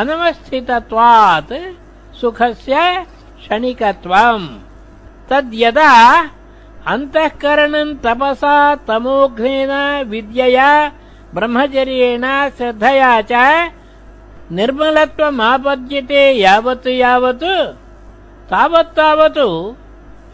अनवस्थितत्वात् 0.00 1.54
सुखस्य 2.20 2.74
क्षणिकत्वम्। 3.40 4.46
तद्यदा 5.30 5.90
अन्तःकरणम् 6.92 7.98
तपसा 8.04 8.56
तमोघ्नेन 8.88 9.72
विद्यया 10.10 10.70
ब्रह्मचर्येण 11.34 12.24
श्रद्धया 12.56 13.12
च 13.30 13.32
निर्मलत्वमापद्यते 14.56 16.22
यावत् 16.44 16.88
यावत् 17.02 17.48
तावत्तावत् 18.50 19.42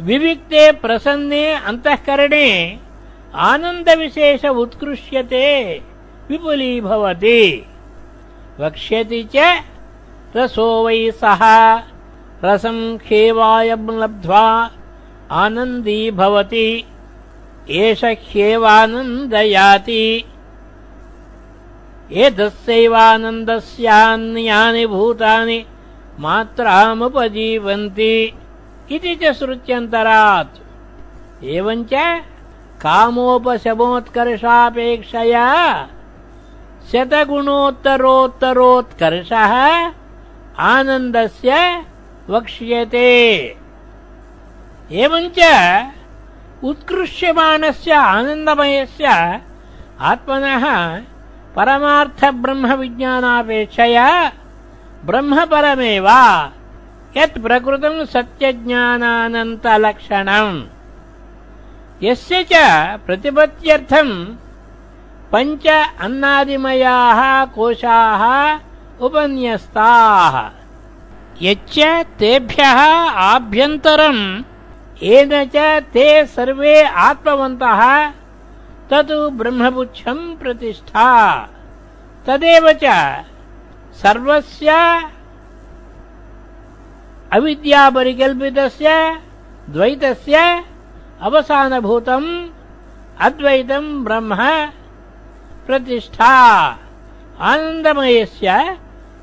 विविक्ते 0.08 0.62
प्रसन्ने 0.82 1.44
अन्तःकरणे 1.68 2.48
आनन्दविशेष 3.34 4.44
उत्कृष्यते 4.44 5.46
विपुलीभवति। 6.28 7.66
वक्ष्यति 8.60 9.22
च 9.34 9.36
रसो 10.36 10.68
वै 10.84 11.10
सः 11.10 11.42
रसम् 12.44 12.98
खेवायम् 12.98 13.98
लब्ध्वा 14.00 14.70
आनन्दी 15.42 16.10
भवति 16.10 16.84
एष 17.70 18.04
ह्येवानन्दयाति। 18.04 20.24
एतस्यैवानन्दस्यान्यानि 22.12 24.86
भूतानि 24.86 25.64
मात्रामुपजीवन्ति 26.20 28.14
इति 28.92 29.14
च 29.16 29.32
श्रुत्यन्तरात्। 29.38 30.58
एवञ्च 31.44 31.92
कामोपशमोत्कर्षापेक्षया 32.82 35.46
शतगुणोत्तरोत्तरोत्कर्षः 36.90 39.52
आनन्दस्य 40.72 41.50
वक्ष्यते। 42.32 43.12
एवञ्च 45.02 45.38
उत्कृष्यमाणस्य 46.70 47.92
आनन्दमयस्य 48.16 49.06
आत्मनः 50.10 50.64
परमार्थब्रह्मविज्ञानापेक्षया 51.56 54.08
ब्रह्मपरमेव 55.08 56.08
यत् 57.16 57.42
प्रकृतम् 57.44 58.08
सत्यज्ञानानन्तलक्षणम् 58.14 60.60
यस्य 62.02 62.44
च 62.52 62.52
प्रतिपत्त्यर्थम् 63.06 64.12
पञ्च 65.32 65.66
अन्नादिमयाः 66.00 67.44
कोशाः 67.44 68.22
उपन्यस्ताः। 69.04 70.34
यच्च 71.42 71.78
तेभ्यः 72.18 72.80
आभ्यन्तरम्, 73.32 74.22
येन 75.02 75.50
च 75.54 75.82
ते 75.92 76.26
सर्वे 76.26 76.82
आत्मवन्तः 76.82 77.82
तत् 78.90 79.12
ब्रह्मपुच्छम् 79.30 80.36
प्रतिष्ठा। 80.36 81.08
तदेव 82.26 82.72
च 82.72 82.84
सर्वस्य 84.02 84.70
अविद्यापरिकल्पितस्य, 87.32 89.18
द्वैतस्य 89.70 90.64
अवसानभूतम् 91.22 92.48
अद्वैतम् 93.20 94.04
ब्रह्म 94.04 94.36
प्रतिष्ठा। 95.66 96.34
आनन्दमयस्य 97.40 98.76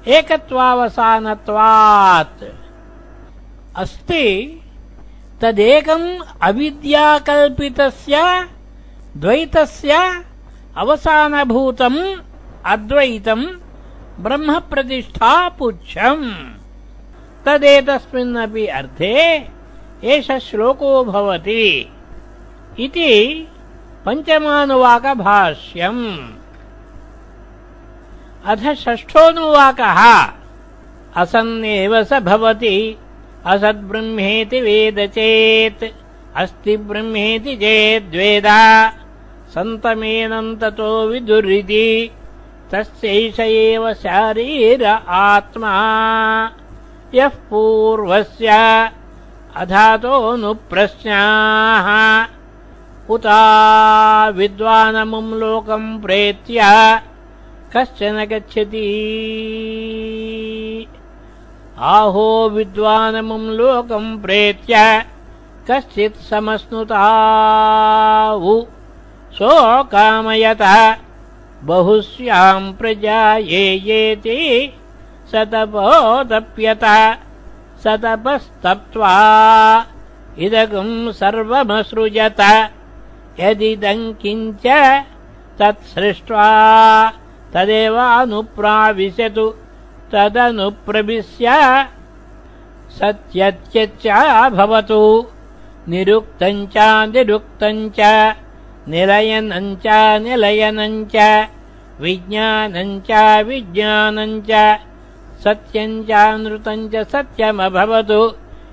एकत्वावसानत्वात्। 0.08 2.44
अस्ति 3.76 4.62
तदेकम् 5.42 6.24
अविद्याकल्पितस्य 6.42 8.48
द्वैतस्य 9.18 10.24
अवसानभूतम् 10.78 12.16
अद्वैतम् 12.66 13.46
ब्रह्मप्रतिष्ठा 14.20 15.50
पुच्छम्। 15.50 16.56
तदेतस्मिन्नपि 17.46 18.68
अर्थे 18.68 19.57
एष 20.04 20.32
श्लोको 20.32 21.04
भवति 21.04 21.92
इति 22.80 23.48
पञ्चमानुवाकभाष्यम्। 24.06 26.18
अथ 28.46 28.74
षष्ठोऽनुवाकः। 28.74 30.32
असन्नेव 31.22 32.04
स 32.04 32.14
भवति। 32.14 32.98
असद्ब्रह्मेति 33.46 34.62
वेद 34.62 35.00
चेत्। 35.00 35.84
अस्ति 36.36 36.78
ब्रह्मेति 36.78 37.56
चेद्वेद 37.56 38.44
सन्तमेनन्ततो 39.54 41.08
विदुरिति। 41.08 42.12
तस्यैष 42.72 43.40
एव 43.40 43.94
शारीर 43.94 44.98
आत्मा। 45.08 46.52
यः 47.14 47.28
पूर्वस्य 47.28 48.48
अधातोऽनुप्रश्नाः 49.62 50.68
उता 53.14 53.44
विद्वानमुम् 54.38 55.38
लोकम् 55.42 55.88
प्रेत्य 56.02 56.60
कश्चन 57.74 58.18
गच्छति। 58.32 58.92
आहो 61.92 62.28
विद्वानमुम् 62.56 63.56
लोकम् 63.60 64.20
प्रेत्य 64.24 64.76
कश्चित् 65.70 66.24
समश्नुतावु 66.30 66.96
सोकामयत 69.38 70.64
बहुस्याम् 71.70 72.76
प्रजा 72.80 73.22
ये 73.52 73.66
येति 73.88 74.40
सतपोदप्यत 75.32 76.86
सतपस्तप्त्वा 77.84 79.14
इदगम् 80.46 81.14
सर्वमसृजत। 81.20 82.42
यदिदम् 83.40 84.14
किञ्च 84.22 84.66
तत्सृष्ट्वा 85.60 86.48
तदेवानुप्राविशतु 87.54 89.48
तदनुप्रविश्य 90.12 91.48
सत्यत्यच्च 92.98 94.06
भवतु 94.58 95.02
निरुक्तम् 95.92 96.68
च 96.74 96.88
निरुक्तम् 97.14 97.90
च 97.98 98.00
निलयनम् 98.94 99.76
च 99.86 99.96
निलयनम् 100.26 101.06
च 101.14 101.16
विज्ञानम् 102.04 103.00
च 103.08 103.12
विज्ञानम् 103.48 104.42
च 104.50 104.52
सत्यम् 105.44 106.04
चानृतम् 106.04 106.90
च 106.94 106.96
सत्यमभवतु। 107.12 108.22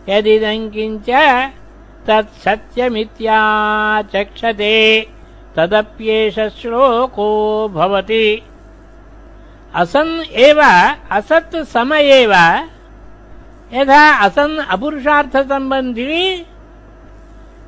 यदिदम् 0.09 0.71
किञ्च 0.71 1.09
तत्सत्यमित्याचक्षते 2.07 4.77
तदप्येष 5.57 6.39
श्लोको 6.61 7.29
भवति। 7.69 8.43
असन् 9.75 10.33
एव 10.33 10.61
असत् 11.11 11.57
सम 11.73 11.93
एव 11.93 12.33
यथा 13.75 14.03
असन् 14.27 14.59
अपुरुषार्थसम्बन्धी 14.71 16.47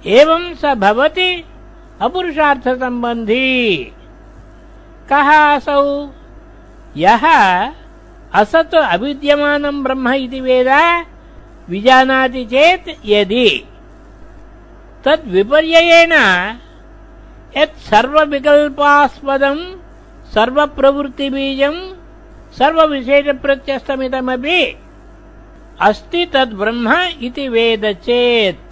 एवम् 0.06 0.54
स 0.54 0.64
भवति 0.64 1.44
अपुरुषार्थसम्बन्धी। 2.00 3.92
कः 5.08 5.56
असौ? 5.56 6.08
यः 6.96 7.24
असत् 8.40 8.74
अविद्यमानम् 8.74 9.82
ब्रह्म 9.84 10.06
इति 10.24 10.40
वेद 10.46 10.70
विजानाति 11.70 12.42
चेत् 12.52 12.88
यदि। 13.06 13.48
तद्विपर्ययेण 15.04 16.12
यत् 17.56 17.82
सर्वविकल्पास्पदम् 17.90 19.62
सर्वप्रवृत्तिबीजम् 20.34 21.80
सर्वविशेषप्रत्यस्तमिदमपि 22.58 24.60
अस्ति 25.88 26.22
तद्ब्रह्म 26.34 26.86
इति 27.26 27.44
वेद 27.48 27.84
चेत्। 28.06 28.68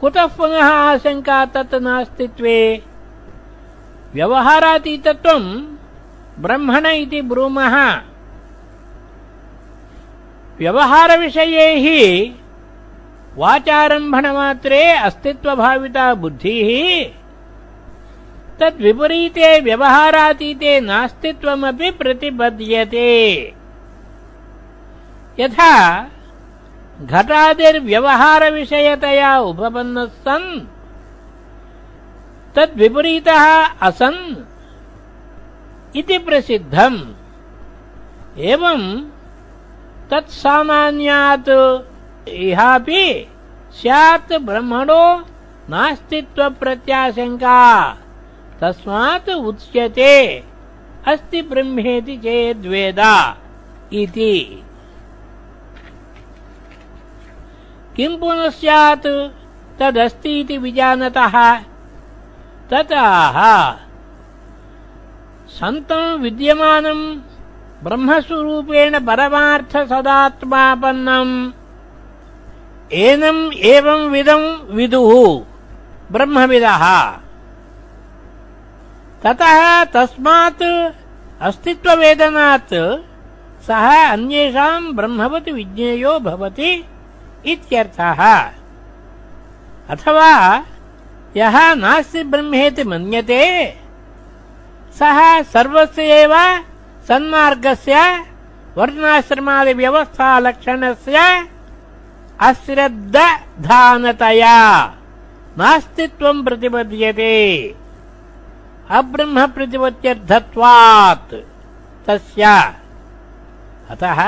कुतः 0.00 0.26
पुनः 0.36 0.68
आशङ्का 0.68 1.38
तत् 1.54 1.74
नास्तित्वे 1.86 2.60
व्यवहारातीतत्वम् 4.14 5.48
ब्रह्मण 6.42 6.84
इति 6.86 7.20
ब्रूमः 7.30 7.74
व्यवहारविषये 10.60 11.66
हि 11.82 12.00
वाचारम्भणमात्रे 13.36 14.82
अस्तित्वभाविता 15.06 16.06
बुद्धिः 16.14 16.68
तद्विपरीते 18.60 19.60
व्यवहारातीते 19.60 20.80
नास्तित्वमपि 20.80 21.90
प्रतिपद्यते। 21.90 23.10
यथा 25.38 25.74
घटादिर्व्यवहारविषयतया 27.02 29.30
उपपन्नः 29.50 30.06
सन् 30.26 30.50
तद्विपरीतः 32.56 33.44
असन् 33.88 34.20
इति 35.96 36.18
प्रसिद्धम्। 36.18 37.00
एवम् 38.52 38.86
तत्सामान्यात् 40.10 41.78
इहापि 42.28 43.28
स्यात् 43.72 44.32
ब्रह्मणो 44.32 45.24
नास्तित्वप्रत्याशङ्का। 45.70 47.96
तस्मात् 48.60 49.28
उच्यते। 49.28 50.44
अस्ति 51.06 51.42
ब्रह्मेति 51.42 52.16
चेद्वेद 52.16 53.34
इति। 53.92 54.62
किम् 57.96 58.18
पुनः 58.18 58.48
स्यात्? 58.48 59.28
तदस्ति 59.78 60.40
इति 60.40 60.58
विजानतः। 60.58 61.60
तताः। 62.70 63.76
सन्तम् 65.48 66.22
विद्यमानम् 66.22 67.20
ब्रह्मस्वरूपेण 67.84 69.06
परमार्थसदात्मापन्नम्। 69.06 71.52
एनम् 72.92 73.54
एवम् 73.54 74.10
विदम् 74.10 74.70
विदुः, 74.70 75.44
ब्रह्मविदः। 76.12 77.12
ततः 79.22 79.84
तस्मात् 79.84 80.92
अस्तित्ववेदनात् 81.40 83.00
सः 83.66 84.12
अन्येषाम् 84.12 84.92
ब्रह्मवत् 84.92 85.48
विज्ञेयो 85.48 86.18
भवति 86.18 86.84
इत्यर्थः। 87.46 88.50
अथवा 89.90 90.64
यः 91.36 91.74
नास्ति 91.74 92.22
ब्रह्मेति 92.22 92.84
मन्यते, 92.84 93.76
सः 94.98 95.42
सर्वस्य 95.42 96.02
एव 96.02 96.62
सन्मार्गस्य 97.10 97.96
वर्णाश्रमादिव्यवस्थालक्षणस्य 98.76 101.16
अश्रद्दधानतया 102.48 104.58
नास्तित्वम् 105.58 106.44
प्रतिपद्यते। 106.44 107.34
अब्रह्मप्रतिपत्त्यर्थत्वात् 108.90 111.34
तस्य। 112.06 112.44
अतः 113.90 114.20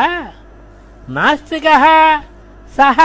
नास्तिकः 1.08 1.84
सः 2.76 2.98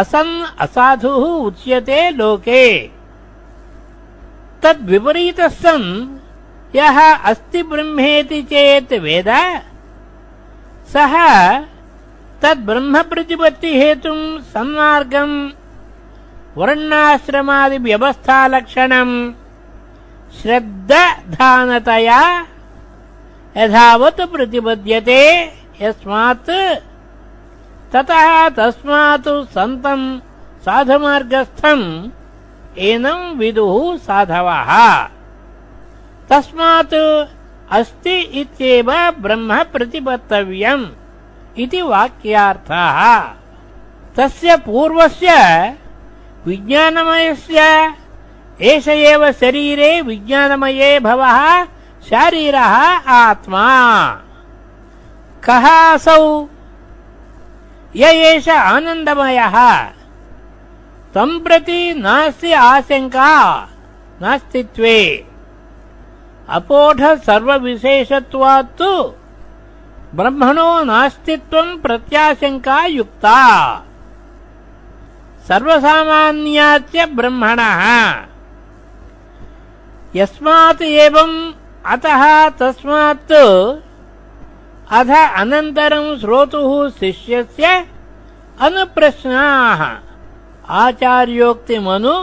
असन् 0.00 0.32
असाधुः 0.60 1.24
उच्यते 1.46 2.00
लोके। 2.10 2.66
तद्विपरीतः 4.62 5.48
सन् 5.48 5.86
यः 6.76 6.98
अस्ति 7.30 7.60
ब्रह्मेति 7.70 8.40
चेत् 8.50 8.92
वेद। 9.04 9.30
सः 10.92 11.14
तद्ब्रह्मप्रतिपत्तिहेतुम् 12.42 14.22
सन्मार्गम् 14.52 15.36
वर्णाश्रमादिव्यवस्थालक्षणम् 16.58 19.14
श्रद्धानतया 20.38 22.20
यथावत् 23.56 24.22
प्रतिपद्यते 24.32 25.22
यस्मात्। 25.82 26.50
ततः 27.92 28.26
तस्मात् 28.56 29.30
सन्तम् 29.56 30.06
साधुमार्गस्थम् 30.66 31.86
एनम् 32.88 33.34
विदुः 33.38 33.74
साधवः 34.06 34.70
तस्मात् 36.30 36.94
अस्ति 37.70 38.20
इत्येव 38.20 39.10
ब्रह्म 39.10 39.62
प्रतिपत्तव्यम् 39.62 40.86
इति 41.58 41.82
वाक्यार्थः। 41.82 43.18
तस्य 44.16 44.56
पूर्वस्य 44.56 45.34
विज्ञानमयस्य, 46.46 47.60
एष 48.62 48.88
एव 48.88 49.32
शरीरे 49.32 50.00
विज्ञानमये 50.00 51.00
भवः 51.00 51.64
शारीरः 52.10 52.74
आत्मा। 53.08 54.06
कः 55.44 55.94
असौ? 55.94 56.48
य 57.96 58.04
एष 58.06 58.48
आनन्दमयः। 58.48 59.82
तम् 61.14 61.40
प्रति 61.40 61.94
नास्ति 61.94 62.52
आशङ्का 62.52 63.68
नास्तित्वे 64.22 65.26
अपोढ 66.48 67.00
सर्वविशेषत्वात्तु 67.26 68.90
ब्रह्मणो 70.14 70.68
नास्तित्वम् 70.84 71.78
प्रत्याशङ्का 71.82 72.78
युक्ता 72.86 73.38
सर्वसामान्याच्च 75.48 76.94
ब्रह्मणः। 77.16 77.82
यस्मात् 80.16 80.82
एवम् 80.82 81.52
अतः 81.92 82.22
तस्मात् 82.60 83.32
अथ 84.98 85.10
अनन्तरम् 85.40 86.18
श्रोतुः 86.20 86.88
शिष्यस्य 87.00 87.66
अनुप्रश्नाः। 88.60 89.82
आचार्योक्तिमनु 90.84 92.16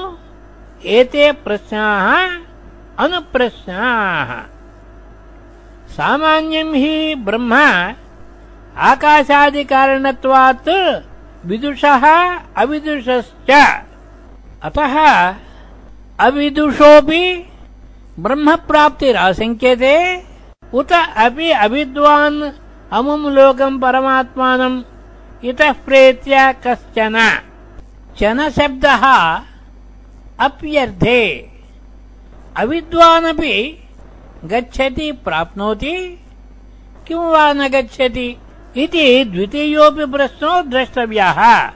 एते 0.86 1.32
प्रश्नाः 1.32 2.08
अनुप्रश्नाः। 3.00 4.44
सामान्यम् 5.90 6.76
हि 6.76 7.16
ब्रह्म 7.16 7.54
आकाशादिकारणत्वात् 8.78 10.70
विदुषः 11.46 12.38
अविदुषश्च। 12.58 13.76
अतः 14.64 15.34
अविदुषोऽपि 16.20 17.52
ब्रह्मप्राप्तिराशङ्क्यते। 18.20 20.24
उत 20.74 20.94
अपि 20.94 21.52
अविद्वान् 21.52 22.52
अमुम् 22.92 23.26
लोकम् 23.26 23.82
परमात्मानम् 23.82 24.84
इतः 25.46 25.72
प्रेत्य 25.72 26.56
कश्चन। 26.68 27.40
चनशब्दः 28.20 29.42
अप्यर्थे 30.40 31.53
अविद्वानपि 32.58 33.80
गच्छति 34.46 35.12
प्राप्नोति 35.12 36.20
किं 37.08 37.18
वा 37.18 37.54
न 37.54 37.68
गच्छति 37.68 38.38
इति 38.78 39.26
द्वितीयोऽपि 39.26 40.06
प्रश्नो 40.06 40.62
द्रष्टव्यः। 40.62 41.70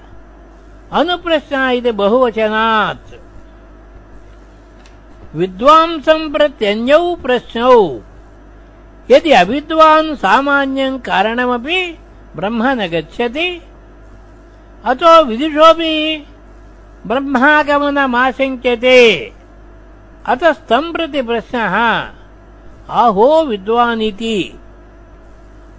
अनुप्रश्नः 0.91 1.69
इति 1.69 1.91
बहुवचनात्। 1.91 3.15
विद्वांसम् 5.35 6.33
प्रत्यन्यौ 6.33 7.15
प्रश्नौ। 7.15 7.99
यदि 9.11 9.31
अविद्वान् 9.31 10.15
सामान्यम् 10.15 10.99
कारणमपि 10.99 11.97
ब्रह्म 12.35 12.63
न 12.63 12.87
गच्छति 12.87 13.61
अतो 14.85 15.25
विदुषोऽपि 15.25 16.25
ब्रह्मागमनमाशङ्क्यते 17.07 19.36
अतस्तम् 20.27 20.93
प्रति 20.93 21.21
प्रश्नः। 21.21 21.75
आहो 22.89 23.43
विद्वानिति। 23.43 24.59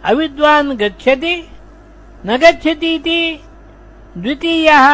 अविद्वान् 0.04 0.76
गच्छति। 0.76 1.34
न 2.26 2.36
गच्छति 2.36 2.94
इति 2.94 3.20
द्वितीयः 4.18 4.86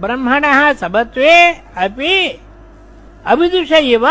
ब्रह्मणः 0.00 0.72
सबत्वे 0.72 1.34
अपि 1.76 2.14
अविदुष 3.26 3.72
इव 3.72 4.06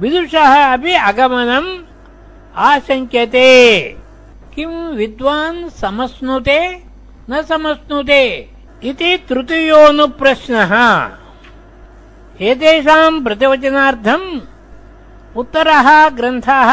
विदुषः 0.00 0.72
अपि 0.72 0.92
अगमनम् 0.92 1.70
आशङ्क्यते। 2.56 3.48
किम् 4.54 4.96
विद्वान् 4.96 5.68
समश्नुते? 5.70 6.60
न 7.30 7.42
समश्नुते 7.42 8.22
इति 8.84 9.16
तृतीयोऽनुप्रश्नः। 9.28 10.72
एतेषाम् 12.40 13.24
प्रतिवचनार्थम् 13.24 14.28
उत्तरः 15.36 15.88
ग्रन्थः 16.08 16.70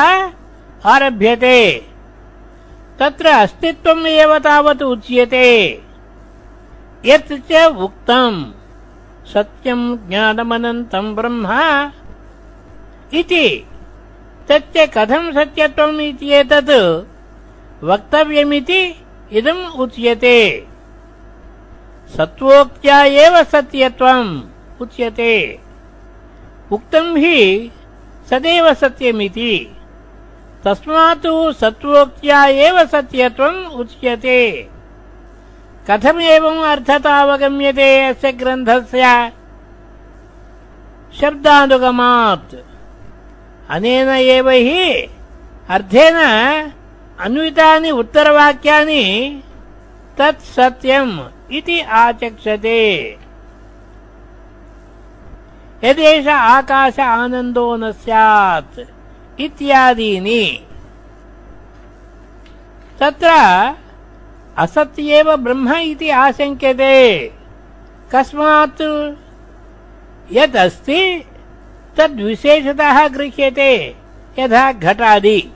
आरभ्यते 0.85 1.59
तत्र 2.99 3.27
अस्तित्वम् 3.27 4.07
एव 4.07 4.39
तावत् 4.39 4.81
उच्यते। 4.81 5.47
यत् 7.05 7.51
च 7.51 7.65
उक्तम्। 7.65 8.51
सत्यम् 9.33 9.97
ज्ञानमनन्तम् 10.07 11.15
ब्रह्म। 11.15 11.47
इति। 13.13 13.67
तच्च 14.47 14.89
कथम् 14.97 15.33
सत्यत्वम् 15.33 16.01
इत्येतत् 16.01 16.73
वक्तव्यमिति 17.83 18.81
इदम् 19.31 19.79
उच्यते। 19.79 20.67
सत्त्वोक्त्या 22.17 23.03
एव 23.03 23.43
सत्यत्वम् 23.43 24.41
उच्यते। 24.81 25.59
उक्तम् 26.71 27.17
हि 27.17 27.71
सदैव 28.29 28.73
सत्यमिति। 28.73 29.77
तस्मात् 30.65 31.55
सत्त्वोक्त्या 31.59 32.45
एव 32.45 32.85
सत्यत्वम् 32.85 33.65
उच्यते। 33.65 34.69
कथमेवम् 35.89 36.63
अर्थतावगम्यते 36.63 38.05
अस्य 38.05 38.31
ग्रन्थस्य? 38.31 39.31
शब्दानुगमात्। 41.21 42.55
अनेन 43.69 44.09
एव 44.09 44.49
हि 44.49 45.09
अर्थेन 45.69 46.17
अन्वितानि 47.19 47.91
उत्तरवाक्यानि 47.91 49.03
तत् 50.17 50.41
सत्यम् 50.41 51.19
इति 51.51 51.79
आचक्षते। 51.81 52.83
यदेष 55.83 56.27
आकाश 56.27 56.99
आनन्दो 56.99 57.75
न 57.75 57.91
स्यात् 57.91 58.92
इत्यादीनि। 59.39 60.67
तत्र 62.99 63.27
असत्येव 64.57 65.35
ब्रह्म 65.35 65.73
इति 65.73 66.09
आशङ्क्यते। 66.09 67.27
कस्मात् 68.15 68.81
यदस्ति, 70.31 71.25
तद्विशेषतः 71.97 73.07
गृह्यते, 73.07 73.95
यथा 74.39 74.71
घटादि। 74.71 75.51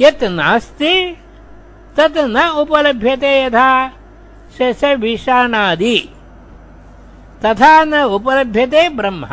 यत् 0.00 0.24
नास्ति, 0.24 1.16
तत् 1.96 2.18
न 2.18 2.48
उपलभ्यते 2.48 3.44
यथा 3.44 3.88
शशविषाणादि। 4.58 6.08
तथा 7.44 7.84
न 7.84 8.02
उपलभ्यते 8.02 8.88
ब्रह्म। 8.88 9.26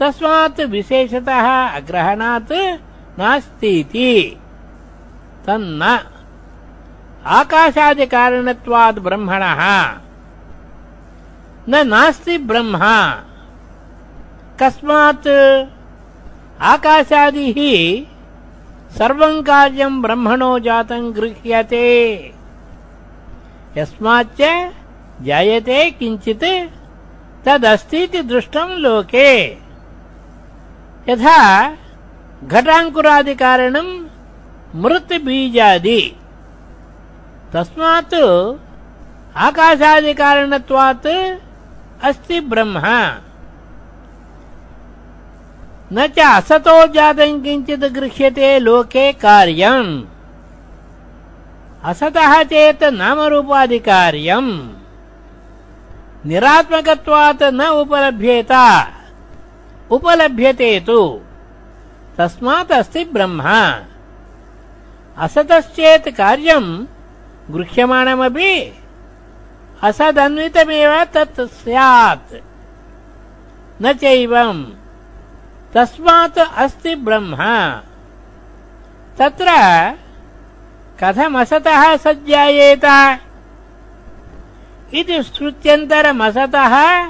तस्मात् 0.00 0.60
विशेषतः 0.60 1.68
अग्रहणात् 1.68 2.52
नास्तीति। 3.18 4.40
तन्न। 5.46 6.00
आकाशादिकारणत्वात् 7.26 8.98
ब्रह्मणः। 8.98 9.92
न 11.68 11.86
नास्ति 11.86 12.38
ब्रह्म। 12.38 12.78
कस्मात् 14.62 15.28
आकाशादिः 16.60 17.58
सर्वम् 18.98 19.42
कार्यम् 19.42 20.02
ब्रह्मणो 20.02 20.58
जातम् 20.58 21.12
गृह्यते। 21.12 22.14
यस्माच्च 23.76 24.70
जायते 25.22 25.90
किञ्चित् 25.90 26.70
तदस्तीति 27.44 28.22
दृष्टम् 28.22 28.78
लोके। 28.78 29.69
यथा 31.08 31.70
घटाङ्कुरादिकारणम् 32.44 34.06
मृत्बीजादि 34.74 36.16
तस्मात् 37.52 38.14
आकाशादिकारणत्वात् 39.36 41.06
अस्ति 42.04 42.40
ब्रह्म। 42.40 42.82
न 45.92 46.06
च 46.06 46.18
असतो 46.18 46.86
जातम् 46.86 47.42
किञ्चित् 47.44 47.84
गृह्यते 47.84 48.58
लोके 48.58 49.12
कार्यम्। 49.12 50.02
असतः 51.84 52.42
चेत् 52.42 52.84
नामरूपादिकार्यम्। 52.84 54.52
निरात्मकत्वात् 56.26 57.42
न 57.42 57.66
उपलभ्येत 57.66 58.52
उपलभ्यते 59.90 60.80
तु। 60.80 61.20
तस्मात् 62.18 62.72
अस्ति 62.72 63.04
ब्रह्म। 63.04 63.42
असतश्चेत् 65.18 66.08
कार्यम् 66.08 66.86
गृह्यमाणमपि 67.50 68.82
असदन्वितमेव 69.82 71.04
तत् 71.04 71.40
स्यात्। 71.40 72.34
न 73.82 73.92
चैवम् 73.92 74.64
तस्मात् 75.74 76.38
अस्ति 76.38 76.94
ब्रह्म। 76.94 77.36
तत्र 79.18 79.46
कथमसतः 81.02 81.96
सज्जायेत? 81.96 82.84
इति 84.94 85.22
श्रुत्यन्तरमसतः 85.22 87.06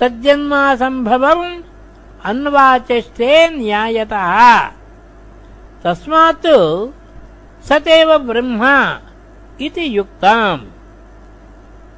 सज्जन्मासम्भवम् 0.00 1.62
अन्वाचष्टे 2.24 3.48
न्यायतः। 3.48 4.68
तस्मात् 5.84 6.46
सतेव 7.68 8.18
ब्रह्म 8.18 8.62
इति 9.60 9.98
युक्तम्। 9.98 10.66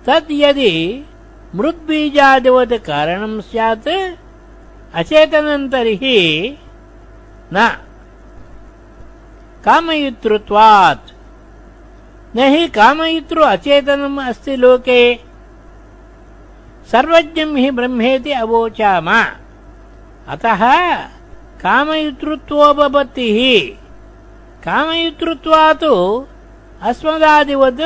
तद् 0.07 0.33
यदि 0.33 1.07
मृद्बीजादिवत् 1.55 2.73
कारणम् 2.73 3.43
स्यात् 3.43 3.89
अचेतनम् 4.95 5.71
तर्हि 5.73 6.59
न। 7.53 7.79
कामयितृत्वात्। 9.65 11.11
न 12.37 12.39
हि 12.39 12.69
कामयितृ 12.69 13.41
अचेतनम् 13.41 14.19
अस्ति 14.19 14.57
लोके। 14.57 15.15
सर्वज्ञम् 16.93 17.57
हि 17.57 17.71
ब्रह्मेति 17.71 18.33
अवोचाम 18.33 19.25
अतः 20.29 20.63
कामयितृत्वोपपत्तिः 21.63 23.39
कामयितृत्वात् 24.65 25.85
अस्मदादिवत् 26.89 27.81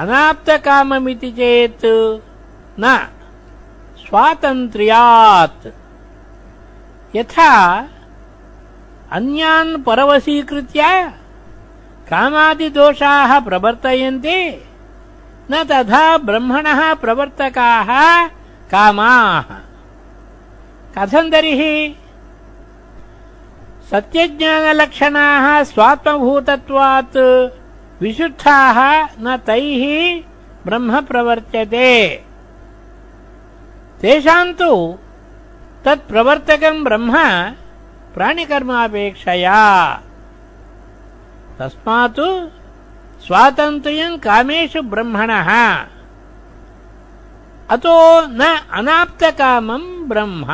अनाप्तकाममिति 0.00 1.30
चेत् 1.38 1.86
न 2.80 2.96
स्वातन्त्र्यात्। 4.02 5.66
यथा 7.16 7.52
अन्यान् 9.18 9.82
परवशीकृत्य 9.86 10.82
कामादिदोषाः 12.10 13.38
प्रवर्तयन्ते 13.46 14.38
न 15.50 15.64
तथा 15.70 16.04
ब्रह्मणः 16.28 16.80
प्रवर्तकाः 17.04 17.90
कामाः 18.72 19.67
कथम् 20.98 21.30
तर्हि 21.32 21.74
सत्यज्ञानलक्षणाः 23.90 25.46
स्वात्मभूतत्वात् 25.64 27.18
विशुद्धाः 28.02 28.78
न 29.24 29.36
तैः 29.46 29.84
ब्रह्म 30.66 31.00
प्रवर्त्यते 31.10 31.92
तेषाम् 34.00 34.54
तु 34.58 34.72
तत्प्रवर्तकम् 35.84 36.84
ब्रह्म 36.84 37.14
प्राणिकर्मापेक्षया। 38.14 39.62
तस्मात् 41.58 42.20
स्वातन्त्र्यम् 43.26 44.18
कामेषु 44.26 44.82
ब्रह्मणः 44.94 45.50
अतो 47.70 48.20
न 48.20 48.58
अनाप्तकामम् 48.72 50.08
ब्रह्म। 50.08 50.44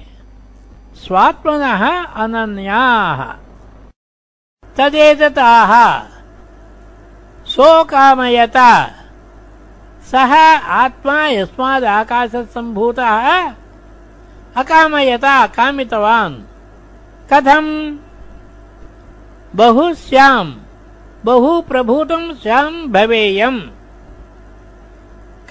स्वात्मनः 0.95 2.03
अनन्याः। 2.03 3.35
तदेतताः। 4.77 6.01
सोकामयत। 7.45 8.87
सः 10.11 10.57
आत्मा 10.57 11.27
यस्मादाकाशसम्भूतः 11.27 13.51
अकामयत 14.55 15.25
कामितवान्। 15.25 16.41
कथम्? 17.33 17.97
बहु 19.55 19.93
स्याम् 19.93 20.53
बहु 21.25 21.61
प्रभूतम् 21.61 22.33
स्याम् 22.33 22.91
भवेयम् 22.91 23.61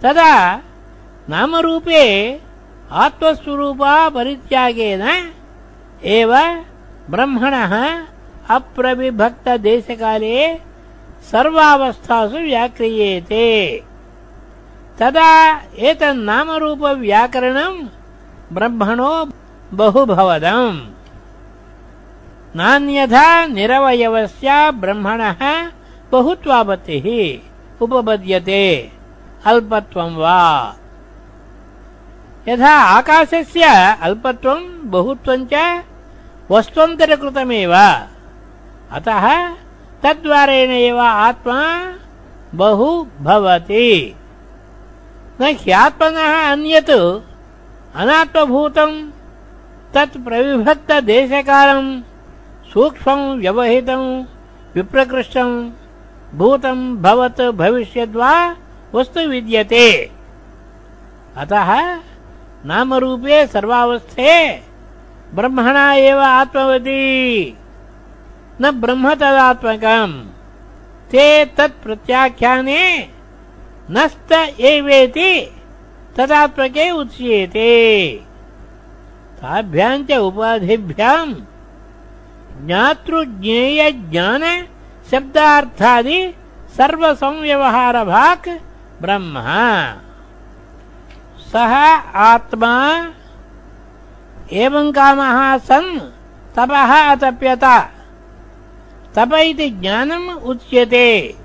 तदा 0.03 0.61
नामरूपे 1.29 2.03
आत्मस्वरूपा 2.91 4.09
परित्यागेन 4.09 5.03
एव 6.03 6.33
ब्रह्मणः 7.09 7.73
अप्रविभक्तदेशकाले 8.55 10.37
सर्वावस्थासु 11.31 12.37
व्याक्रियेते। 12.37 13.47
तदा 14.99 15.29
एतन्नामरूपव्याकरणम् 15.77 17.79
ब्रह्मणो 18.53 19.13
बहुभवदम्। 19.73 20.79
नान्यथा 22.55 23.45
निरवयवस्य 23.45 24.71
ब्रह्मणः 24.71 25.69
बहुत्वापत्तिः 26.11 27.07
उपपद्यते। 27.81 28.91
अल्पत्वम् 29.45 30.17
वा। 30.17 30.75
यथा 32.47 32.73
आकाशस्य 32.75 33.63
अल्पत्वम् 34.01 34.91
बहुत्वम् 34.91 35.47
च 35.53 35.83
वस्त्वन्तरकृतमेव। 36.51 37.73
अतः 38.91 39.49
तद्वारेण 40.03 40.69
एव 40.69 40.99
आत्मा 40.99 41.93
बहु 42.53 43.05
भवति। 43.21 44.15
न 45.41 45.43
ह्यात्मनः 45.43 46.51
अन्यत् 46.51 46.91
अनात्मभूतम् 47.95 49.11
तत् 49.93 50.17
प्रविभक्तदेशकालम् 50.17 52.01
सूक्ष्मम् 52.73 53.39
व्यवहितम् 53.39 54.23
विप्रकृष्टम् 54.75 55.71
भूतम् 56.35 56.97
भवत् 56.97 57.41
भविष्यद्वा 57.41 58.55
वस्तु 58.95 59.19
विद्यते। 59.19 60.11
अतः 61.37 61.95
नामरूपे 62.65 63.47
सर्वावस्थे 63.47 64.63
ब्रह्मणा 65.35 65.93
एव 65.93 66.19
आत्मवती। 66.19 67.57
न 68.61 68.71
ब्रह्म 68.71 69.13
तदात्मकम् 69.13 70.25
ते 71.11 71.45
तत्प्रत्याख्याने 71.45 73.09
नस्त 73.91 74.31
एवेति 74.59 75.55
तदात्मके 76.17 76.91
उच्येते। 76.91 77.71
ताभ्याम् 79.41 81.33
ज्ञातृज्ञेयज्ञान 82.61 84.43
शब्दार्थादि 85.11 86.33
सर्वसंव्यवहारभाक् 86.77 88.49
ब्रह्म। 89.01 89.35
सः 91.51 91.73
आत्मा 92.15 92.73
एवम् 94.53 94.93
कामः 94.93 95.57
सन् 95.57 95.99
तपः 96.55 97.11
अतप्यत। 97.11 97.63
तप 99.15 99.33
इति 99.33 99.69
ज्ञानम् 99.69 100.29
उच्यते। 100.29 101.35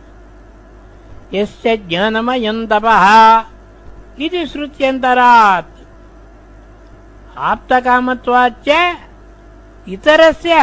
यस्य 1.34 1.76
ज्ञानमयम् 1.76 2.66
तपः 2.66 3.04
इति 4.20 4.46
श्रुत्यन्तरात्। 4.46 5.76
आप्तकामत्वाच्च 7.38 8.68
इतरस्य 9.88 10.54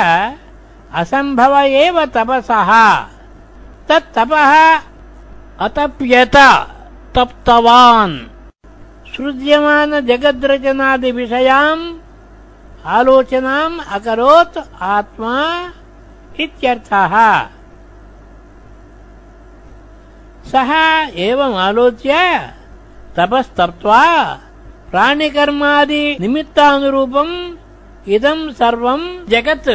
असम्भव 0.93 1.57
एव 1.57 2.05
तपसः। 2.05 3.05
तत्तपः 3.89 4.79
अतप्यत 5.59 6.35
तप्तवान्। 7.15 8.17
सृज्यमानजगद्रचनादिविषयाम् 9.15 11.97
आलोचनाम् 12.85 13.79
अकरोत् 13.91 14.57
आत्मा 14.81 15.37
इत्यर्थः। 16.39 17.13
सः 20.51 20.71
एवमालोच्य 21.15 22.13
तपस्तप्त्वा 23.17 24.03
प्राणिकर्मादिनिमित्तानुरूपम् 24.91 27.35
इदम् 28.07 28.53
सर्वम् 28.53 29.27
जगत् 29.27 29.69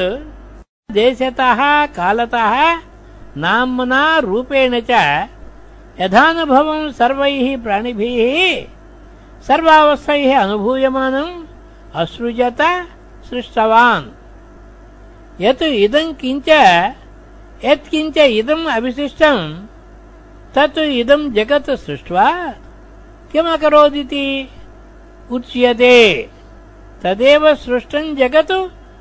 देशतः, 0.93 1.87
कालतः, 1.87 2.79
नाम्ना 3.37 4.19
रूपेण 4.19 4.81
च 4.91 4.91
यथानुभवम् 6.01 6.93
सर्वैः 6.93 7.63
प्राणिभिः, 7.63 8.65
सर्वावस्थैः 9.43 10.41
अनुभूयमानम् 10.41 11.45
असृजत 11.95 12.87
सृष्टवान्। 13.31 14.07
यत् 15.41 15.63
इदम् 15.63 16.15
किञ्च 16.15 16.49
यत्किञ्च 17.65 18.17
इदम् 18.17 18.67
अविशिष्टम् 18.67 19.67
तत् 20.55 20.79
इदम् 20.79 21.33
जगत् 21.33 21.71
सृष्ट्वा 21.71 22.55
किमकरोदिति 23.33 24.49
उच्यते। 25.31 26.31
तदेव 27.03 27.55
सृष्टम् 27.55 28.17
जगत् 28.17 28.53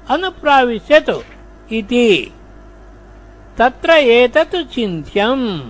अनुप्राविश्यतु 0.10 1.24
इति। 1.72 2.34
तत्र 3.58 3.90
एतत् 3.90 4.74
चिन्त्यम्। 4.74 5.62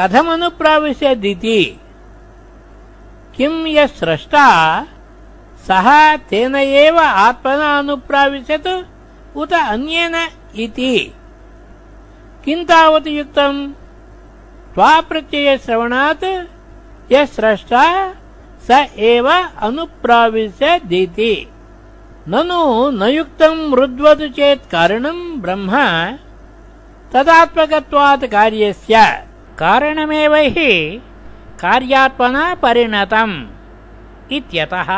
कथमनुप्राविशदिति? 0.00 1.80
किम् 3.36 3.66
यः 3.66 3.86
स्रष्टा 3.86 4.46
सः 5.68 6.16
तेन 6.16 6.54
एव 6.54 6.98
आत्मना 6.98 7.78
अनुप्राविशत् 7.78 8.86
उत 9.36 9.52
अन्येन 9.52 10.28
इति। 10.56 11.14
किम् 12.44 12.64
तावत् 12.64 13.06
युक्तम्? 13.06 13.72
त्वाप्रत्ययश्रवणात् 14.74 16.24
यः 17.12 17.24
स्रष्टा 17.24 18.14
स 18.66 18.70
एव 18.96 19.28
अनुप्राविश्य 19.66 20.80
दीति। 20.86 21.34
ननु 22.28 22.90
न 22.90 23.02
युक्तम् 23.02 23.68
मृद्वत् 23.70 24.22
चेत् 24.36 24.70
कारणम् 24.72 25.40
ब्रह्म। 25.42 25.70
तदात्मकत्वात् 27.12 28.24
कार्यस्य 28.24 28.94
कारणमेव 29.58 30.34
हि 30.34 30.72
कार्यात्मना 31.62 32.54
परिणतम् 32.54 33.34
इत्यतः 34.32 34.90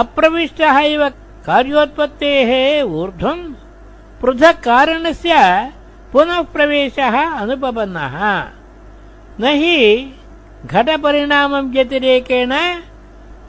अप्रविष्टः 0.00 0.78
इव 0.78 1.08
कार्योत्पत्तेः 1.46 2.50
ऊर्ध्वम् 2.82 3.52
पृथक् 4.22 4.64
कारणस्य 4.64 5.34
पुनः 6.12 6.40
प्रवेशः 6.54 7.16
अनुपपन्नः। 7.40 8.16
न 9.40 9.52
हि 9.60 9.76
घटपरिणामम् 10.66 11.70
व्यतिरेकेण 11.72 12.52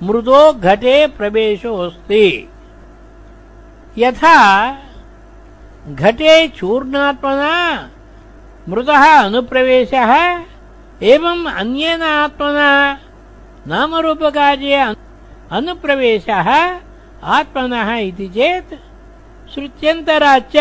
मृदो 0.07 0.41
घटे 0.53 0.95
प्रवेशोऽस्ति 1.17 2.25
यथा 3.97 4.37
घटे 6.01 6.47
चूर्णात्मना 6.57 7.53
मृतः 8.69 9.03
अनुप्रवेशः 9.11 10.11
एवम् 11.11 11.45
अन्येन 11.61 12.01
आत्मना 12.01 12.69
नामरूपकार्ये 13.67 14.81
अनुप्रवेशः 15.57 16.49
आत्मनः 17.37 17.89
इति 17.95 18.27
चेत् 18.35 18.73
श्रुत्यन्तराच्च 19.53 20.55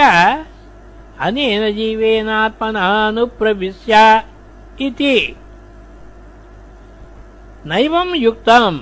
अनेन 1.27 1.63
जीवेनात्मनानुप्रविश्य 1.77 3.93
इति 4.87 5.15
नैवम् 7.67 8.17
युक्तम्। 8.17 8.79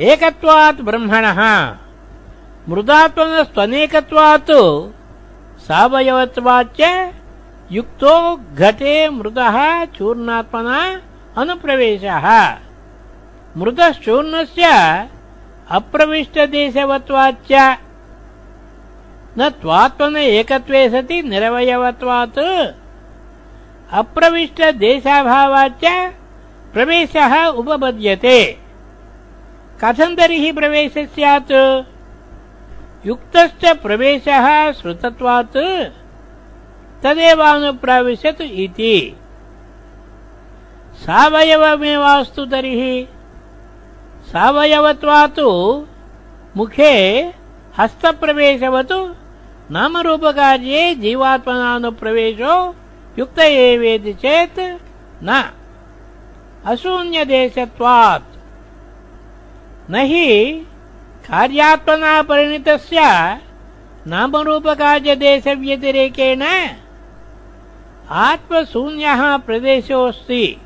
एकत्वात् 0.00 0.80
ब्रह्मणः। 0.80 1.76
मृदात्मनस्त्वनेकत्वात् 2.68 4.80
सावयवत्वाच्च 5.60 7.12
युक्तो 7.72 8.40
घटे 8.54 9.08
मृदः 9.08 9.84
चूर्णात्मना 9.84 11.00
अनुप्रवेशः। 11.36 12.56
मृतश्चूर्णस्य 13.56 14.64
अप्रविष्टदेशवत्वाच्च 15.70 17.78
न 19.38 19.48
त्वात्मन 19.48 20.16
एकत्वे 20.16 20.90
सति 20.90 21.22
निरवयवत्वात्। 21.22 22.38
अप्रविष्टदेशाभावाच्च 23.92 26.12
प्रवेशः 26.72 27.46
उपपद्यते। 27.46 28.58
कथम् 29.84 30.16
तर्हि 30.16 30.52
प्रवेशः 30.52 31.06
स्यात् 31.06 31.52
युक्तश्च 33.06 33.76
प्रवेशः 33.76 34.72
श्रुतत्वात् 34.72 35.56
तदेवानुप्राविशत् 37.02 38.40
इति। 38.40 39.16
सावयवमेवास्तु 40.96 42.44
तर्हि। 42.46 43.08
सावयवत्वात् 44.32 45.40
मुखे 46.56 46.94
हस्तप्रवेशवत्। 47.78 48.92
नामरूपकार्ये 49.72 50.94
जीवात्मनानुप्रवेशो 50.94 52.54
युक्त 53.18 53.38
एवेति 53.38 54.12
चेत् 54.12 54.60
न। 55.22 55.52
अशून्यदेशत्वात्। 56.66 58.38
न 59.90 59.94
हि 59.94 60.60
कार्यात्मना 61.28 62.22
परिणितस्य 62.22 63.00
नामरूपकार्यदेशव्यतिरेकेण 64.06 66.42
आत्मशून्यः 68.10 69.36
प्रदेशोऽस्ति। 69.36 70.56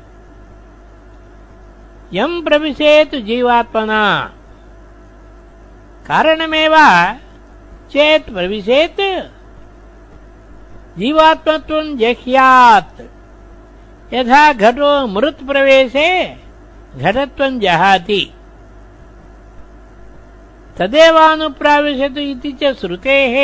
यम् 2.13 2.41
प्रविशेत् 2.41 3.15
जीवात्मना। 3.15 4.31
कारणमेव 6.07 6.75
चेत् 7.91 8.33
प्रविशेत् 8.33 9.01
जीवात्मत्वम् 10.99 11.97
जह्यात् 11.97 13.01
यथा 14.13 14.53
घटो 14.53 15.07
मृत्प्रवेशे 15.07 16.09
घटत्वम् 16.95 17.59
जहाति। 17.59 18.33
तदेवानुप्राविशतु 20.77 22.19
इति 22.19 22.51
च 22.51 22.73
श्रुतेः 22.79 23.35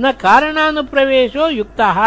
न 0.00 0.12
कारणानुप्रवेशो 0.12 1.48
युक्तः। 1.48 1.98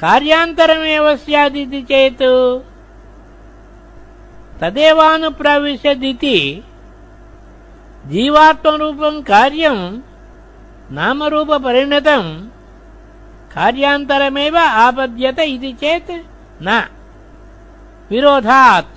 कार्यान्तरमेव 0.00 1.16
स्यादिति 1.16 1.82
चेत् 1.82 2.22
तदेवानुप्राविशदिति 4.60 6.38
जीवात्मरूपम् 8.06 9.22
कार्यम् 9.22 10.00
नामरूपपरिणतम् 10.92 12.28
कार्यान्तरमेव 13.54 14.56
आपद्यत 14.56 15.38
इति 15.38 15.72
चेत् 15.72 16.10
न। 16.62 16.88
विरोधात्। 18.10 18.94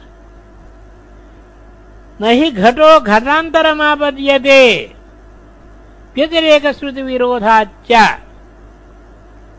न 2.21 2.23
हि 2.23 2.51
घटो 2.51 2.99
घटान्तरमापद्यते। 2.99 4.95
व्यतिरेकश्रुतिविरोधाच्च। 6.15 8.19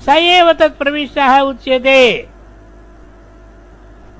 स 0.00 0.08
एव 0.08 0.52
तत्प्रविष्टः 0.52 1.40
उच्यते। 1.40 2.28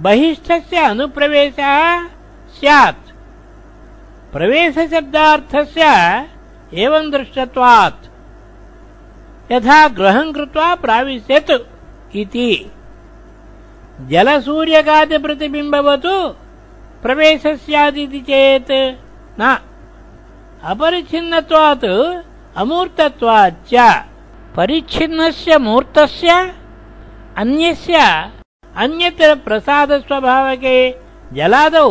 बहिष्ठस्य 0.00 0.76
अनुप्रवेशः 0.76 2.06
स्यात्। 2.58 3.12
प्रवेशशब्दार्थस्य 4.32 5.84
एवम् 6.74 7.12
दृष्टत्वात्। 7.12 8.06
यथा 9.52 9.88
गृहम् 9.88 10.34
कृत्वा 10.34 10.74
प्राविश्यत् 10.74 11.50
इति। 12.16 12.70
जलसूर्यकादिप्रतिबिम्बवतु 14.08 16.45
प्रवेशः 17.02 17.56
स्यादिति 17.56 18.20
चेत् 18.20 18.96
न। 19.40 19.58
अपरिच्छिन्नत्वात् 20.64 21.84
अमूर्तत्वाच्च। 22.56 23.74
परिच्छिन्नस्य 24.56 25.58
मूर्तस्य 25.58 26.54
अन्यस्य 27.36 28.30
अन्यतरप्रसादस्वभावके 28.76 30.78
जलादौ 31.32 31.90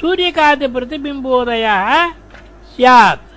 सूर्यकादिप्रतिबिम्बोदयः 0.00 2.12
स्यात्। 2.72 3.28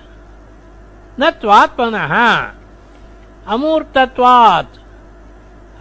न 1.20 1.30
त्वात्मनः। 1.30 2.14
अमूर्तत्वात्। 3.54 4.78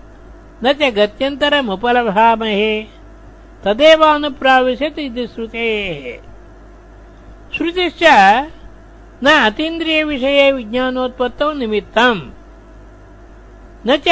न 0.65 0.73
च 0.73 0.83
गत्यन्तरमुपलभामहे। 0.83 2.87
तदेवानुप्राविशत् 3.65 4.99
इति 4.99 5.27
श्रुतेः। 5.27 6.23
श्रुतिश्च 7.57 8.01
न 9.25 9.27
अतीन्द्रियविषये 9.27 10.53
विज्ञानोत्पत्तौ 10.53 11.53
निमित्तम्। 11.53 12.21
न 13.87 13.97
च 13.97 14.09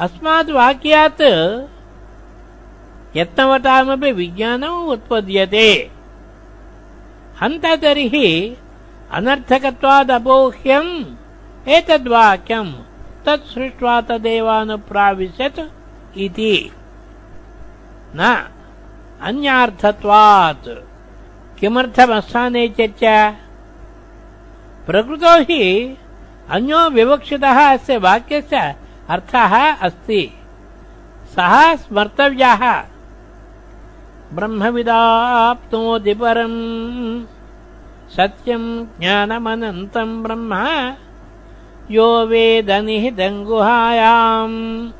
अस्माद्वाक्यात् 0.00 1.22
यत्नवतामपि 3.16 4.12
विज्ञानम् 4.12 4.88
उत्पद्यते। 4.88 5.90
हन्त 7.40 7.66
तर्हि 7.66 8.56
अनर्थकत्वादपोह्यम् 9.12 11.04
एतद्वाक्यम् 11.68 12.72
तत् 13.26 13.46
सृष्ट्वा 13.46 14.00
तदेवानुप्राविशत् 14.00 15.60
इति। 16.18 16.72
न 18.16 18.50
अन्यार्थत्वात्। 19.22 20.68
किमर्थमस्थाने 21.60 22.68
चर्चा? 22.68 23.30
प्रकृतो 24.86 25.42
हि 25.42 25.96
अन्यो 26.50 26.90
विवक्षितः 26.90 27.72
अस्य 27.72 27.96
वाक्यस्य 27.96 28.74
अर्थः 29.08 29.74
अस्ति। 29.74 30.32
सः 31.34 31.74
स्मर्तव्यः 31.74 32.84
ब्रह्मविदाप्नोति 34.32 36.14
परम् 36.14 37.24
सत्यम् 38.16 38.86
ज्ञानमनन्तम् 39.00 40.22
ब्रह्म 40.22 40.54
यो 41.90 42.26
वेदनिहितम् 42.26 43.44
गुहायाम्। 43.44 44.90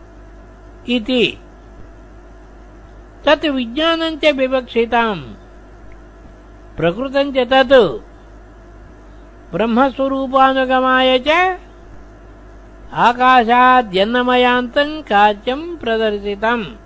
इति। 0.88 1.38
तत् 3.24 3.46
विज्ञानम् 3.46 4.18
च 4.24 4.24
विवक्षिताम्। 4.24 5.22
प्रकृतम् 6.76 7.32
च 7.32 7.38
तत्। 7.38 8.02
ब्रह्मस्वरूपानुगमाय 9.52 11.18
च 11.18 11.58
आकाशाद्यन्नमयान्तम् 12.92 15.02
कार्यम् 15.02 15.76
प्रदर्शितम् 15.76 16.85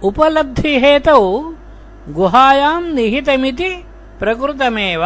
उपलब्धिहेतौ 0.04 1.20
गुहायाम् 2.08 2.94
निहितमिति 2.94 3.70
प्रकृतमेव। 4.20 5.04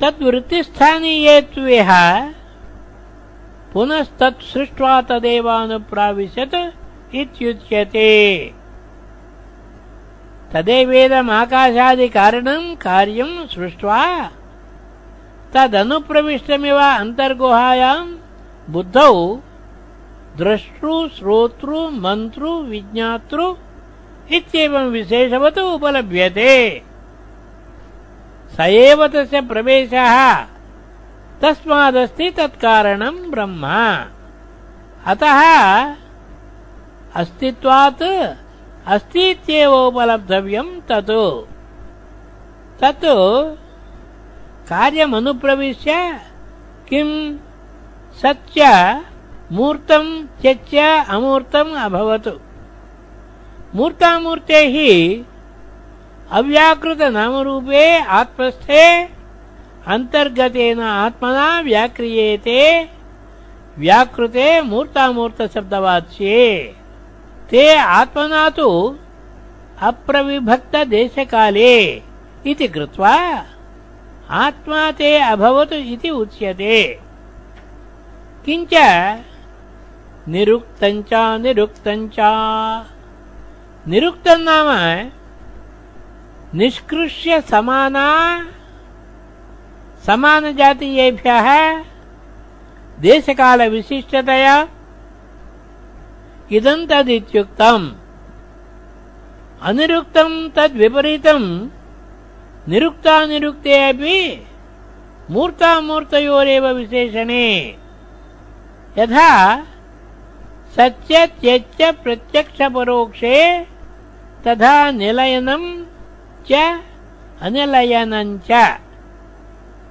तद्वृत्तिस्थानीयेत्वेह 0.00 1.90
पुनस्तत् 3.72 4.42
सृष्ट्वा 4.42 5.00
तदेवानुप्राविशत् 5.08 6.56
इत्युच्यते। 7.14 8.10
तदेवेदमाकाशादिकारणम् 10.52 12.76
कार्यम् 12.76 13.46
सृष्ट्वा 13.54 14.00
तदनुप्रविष्टमिव 15.54 16.78
अन्तर्गुहायाम् 16.78 18.16
बुद्धौ 18.72 19.14
द्रष्टृ 20.36 20.92
श्रोतृ 21.16 21.72
मन्त्रु 22.04 22.50
विज्ञातृ 22.72 23.42
इत्येवम् 24.36 24.92
विशेषवत् 24.92 25.58
उपलभ्यते। 25.58 26.54
स 28.56 28.58
एव 28.60 29.06
तस्य 29.06 29.40
प्रवेशः 29.40 30.14
तस्मादस्ति 31.42 32.30
तत्कारणम् 32.30 33.30
ब्रह्म। 33.30 33.64
अतः 35.06 35.40
अस्तित्वात् 37.14 38.02
अस्तीत्येव 38.86 39.72
उपलब्धव्यम् 39.74 40.80
तत्। 40.88 41.12
तत् 42.80 43.06
कार्यमनुप्रविश्य 44.68 46.20
किम् 46.88 47.38
सच्च 48.22 48.56
मूर्तम् 49.52 50.26
त्यच्च 50.42 50.74
अमूर्तम् 51.08 51.72
अभवत्। 51.74 52.28
मूर्तामूर्ते 53.74 54.60
अव्याकृतनामरूपे 56.30 57.84
आत्मस्थे 57.98 58.84
अन्तर्गतेन 59.88 60.80
आत्मना 60.82 61.48
व्याक्रियेते 61.66 62.60
व्याकृते 63.78 64.48
मूर्तामूर्तशब्दवाच्ये 64.70 66.42
ते 67.50 67.62
आत्मना 67.76 68.48
तु 68.56 68.68
अप्रविभक्तदेशकाले 69.90 71.72
इति 72.50 72.68
कृत्वा 72.74 73.14
आत्मा 74.44 74.90
ते 74.98 75.16
अभवत् 75.30 75.72
इति 75.72 76.10
उच्यते 76.20 76.76
किञ्च 78.44 78.74
निरुक्तञ्च 80.34 81.12
निरुक्तञ्च 81.46 82.18
निरुक्तम् 83.88 84.44
नाम 84.44 84.68
निष्कृष्य 86.58 87.40
समाना 87.50 88.08
समानजातीयेभ्यः 90.06 91.48
देशकालविशिष्टतया 93.04 94.56
इदम् 96.58 96.86
तदित्युक्तम् 96.90 97.86
अनिरुक्तम् 99.68 100.36
तद्विपरीतम्। 100.56 101.48
निरुक्तानिरुक्ते 102.68 103.74
अपि 103.88 104.18
मूर्तामूर्तयोरेव 105.30 106.66
विशेषणे। 106.78 107.46
यथा 108.98 109.30
सत्यत्यच्च 110.76 111.80
प्रत्यक्षपरोक्षे 112.02 113.38
तथा 114.44 114.74
निलयनम् 115.00 115.68
च 116.48 116.52
अनिलयनम् 117.42 118.38
च 118.50 118.50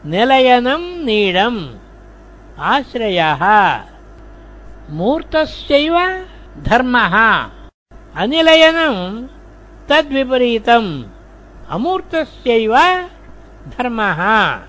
निलयनम् 0.05 1.05
नीडम्। 1.05 1.75
आश्रयः। 2.59 3.43
मूर्तस्यैव 4.89 6.25
धर्मः। 6.63 7.45
अनिलयनम् 8.15 9.27
तद्विपरीतम्। 9.89 11.03
अमूर्तस्यैव 11.69 12.75
धर्मः। 13.77 14.59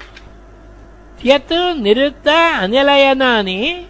यत् 1.25 1.79
निरुक्त 1.79 2.29
अनिलयनानि 2.59 3.87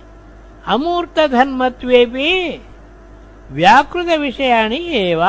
अमूर्तधर्मत्वेऽपि 0.66 2.62
व्याकृतविषयाणि 3.50 4.76
एव। 4.76 5.22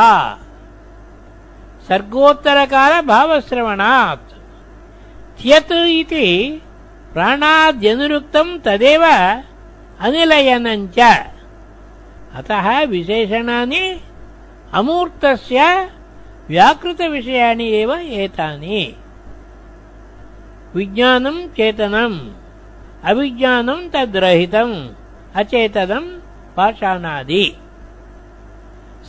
सर्गोत्तरकालभावश्रवणात् 1.88 4.31
त्यत् 5.42 5.72
इति 6.00 6.26
प्राणाद्यनुरुक्तम् 7.14 8.60
तदेव 8.66 9.04
अनिलयनञ्च 10.06 11.00
अतः 12.40 12.68
विशेषणानि 12.92 13.84
अमूर्तस्य 14.80 15.60
व्याकृतविषयाणि 16.50 17.68
एव 17.80 17.92
एतानि 18.24 18.82
विज्ञानम् 20.76 21.42
चेतनम् 21.58 22.20
अविज्ञानम् 23.12 23.90
तद्रहितम् 23.94 24.76
अचेतनम् 25.42 26.10
पाषाणादि 26.58 27.46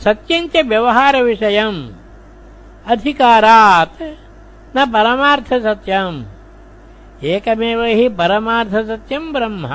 सत्यञ्च 0.03 0.55
व्यवहारविषयम् 0.71 1.81
अधिकारात् 2.93 4.03
न 4.77 4.91
परमार्थसत्यम्। 4.91 6.23
एकमेव 7.23 7.83
हि 7.83 8.09
परमार्थसत्यम् 8.09 9.33
ब्रह्म। 9.33 9.69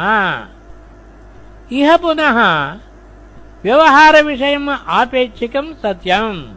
इह 1.72 1.96
पुनः 1.96 2.38
व्यवहारविषयम् 3.64 4.68
आपेक्षिकम् 4.86 5.74
सत्यम्। 5.74 6.54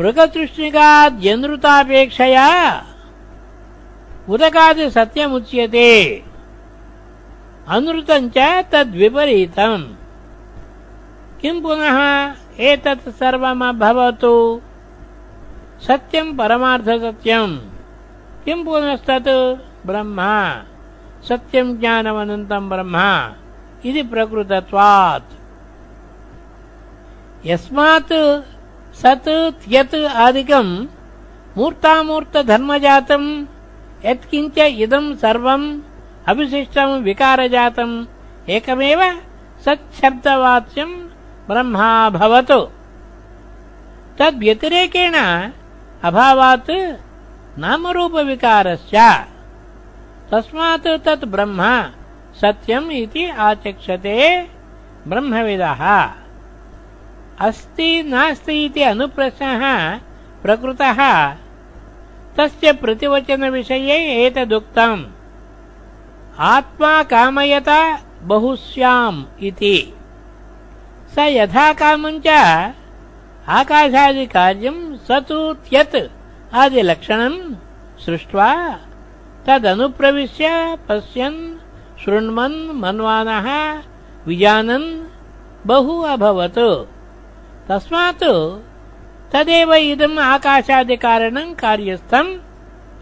मृगतृष्णिकाद्यनृतापेक्षया 0.00 2.48
उदकादिसत्यमुच्यते 4.28 6.24
अनृतम् 7.68 8.30
च 8.30 8.64
तद्विपरीतम्। 8.72 9.94
किम् 11.40 11.62
पुनः 11.62 11.98
एतत् 12.60 13.08
सर्वमभवतु 13.08 14.60
सत्यम् 15.86 16.36
परमार्थसत्यम् 16.38 17.58
किम् 18.44 18.64
पुनस्तत् 18.64 19.28
ब्रह्म। 19.86 20.18
सत्यम् 21.28 21.76
ज्ञानमनन्तम् 21.78 22.68
ब्रह्म। 22.70 22.96
इति 23.84 24.02
प्रकृतत्वात्। 24.02 25.30
यस्मात् 27.46 28.12
सत् 28.96 29.28
त्यत् 29.64 29.94
आदिकम् 29.94 30.86
मूर्तामूर्तधर्मजातम् 31.56 33.28
यत्किञ्च 34.06 34.58
इदम् 34.58 35.16
सर्वम् 35.16 35.80
अविशिष्टम् 36.28 37.02
विकारजातम्। 37.04 38.06
एकमेव 38.48 39.00
सच्छब्दवाच्यम् 39.64 40.94
ब्रह्मा 41.48 42.10
भवतु। 42.10 42.60
तद्व्यतिरेकेण 44.18 45.14
अभावात् 46.04 46.70
नामरूपविकारस्य 47.58 48.98
तस्मात् 50.30 51.04
तत् 51.04 51.24
ब्रह्म 51.24 51.60
सत्यम् 52.40 52.90
इति 52.92 53.30
आचक्षते 53.30 54.18
ब्रह्मविदः। 55.08 55.82
अस्ति 57.40 58.02
नास्ति 58.02 58.64
इति 58.64 58.82
अनुप्रश्नः 58.82 59.64
प्रकृतः। 60.42 61.00
तस्य 62.36 62.72
प्रतिवचनविषये 62.72 64.26
एतदुक्तम्। 64.26 65.04
आत्मा 66.38 67.02
कामयत 67.02 67.68
बहुस्याम् 68.22 69.24
इति। 69.42 69.94
स 71.14 71.18
यथा 71.18 71.72
कामञ्च 71.72 72.28
आकाशादिकार्यम् 73.48 74.96
स 74.96 75.10
तु 75.10 75.52
त्यत् 75.52 75.96
आदिलक्षणम् 76.54 77.54
सृष्ट्वा 78.04 78.78
तदनुप्रविश्य 79.46 80.76
पश्यन् 80.88 81.58
शृण्वन् 82.00 82.80
मन्वानः 82.80 83.48
विजानन् 84.26 85.06
बहु 85.66 86.02
अभवत्। 86.02 86.88
तस्मात् 87.68 88.24
तदेव 89.32 89.74
इदम् 89.74 90.18
आकाशादिकारणम् 90.18 91.54
कार्यस्थम्। 91.54 92.38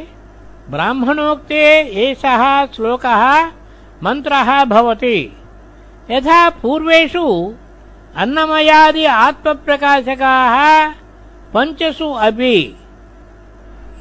ब्राह्मणोक्ते 0.69 1.79
एषः 1.79 2.65
श्लोकः, 2.65 3.45
मन्त्रः 4.03 4.65
भवति। 4.65 5.37
यथा 6.11 6.49
पूर्वेषु 6.49 7.53
अन्नमयादि 8.15 9.05
आत्मप्रकाशकाः 9.05 10.87
पञ्चसु 11.53 12.11
अपि। 12.11 12.75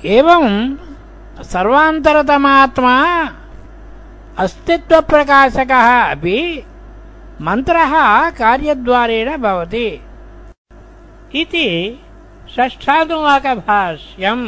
एवम् 0.05 0.77
सर्वान्तरतमात्मा 1.43 3.29
अस्तित्वप्रकाशकः 4.39 6.11
अपि 6.11 6.67
मन्त्रः 7.43 7.93
कार्यद्वारेण 8.31 9.37
भवति। 9.37 10.01
इति 11.35 11.69
षष्ठानुवाकभाष्यम् 12.57 14.47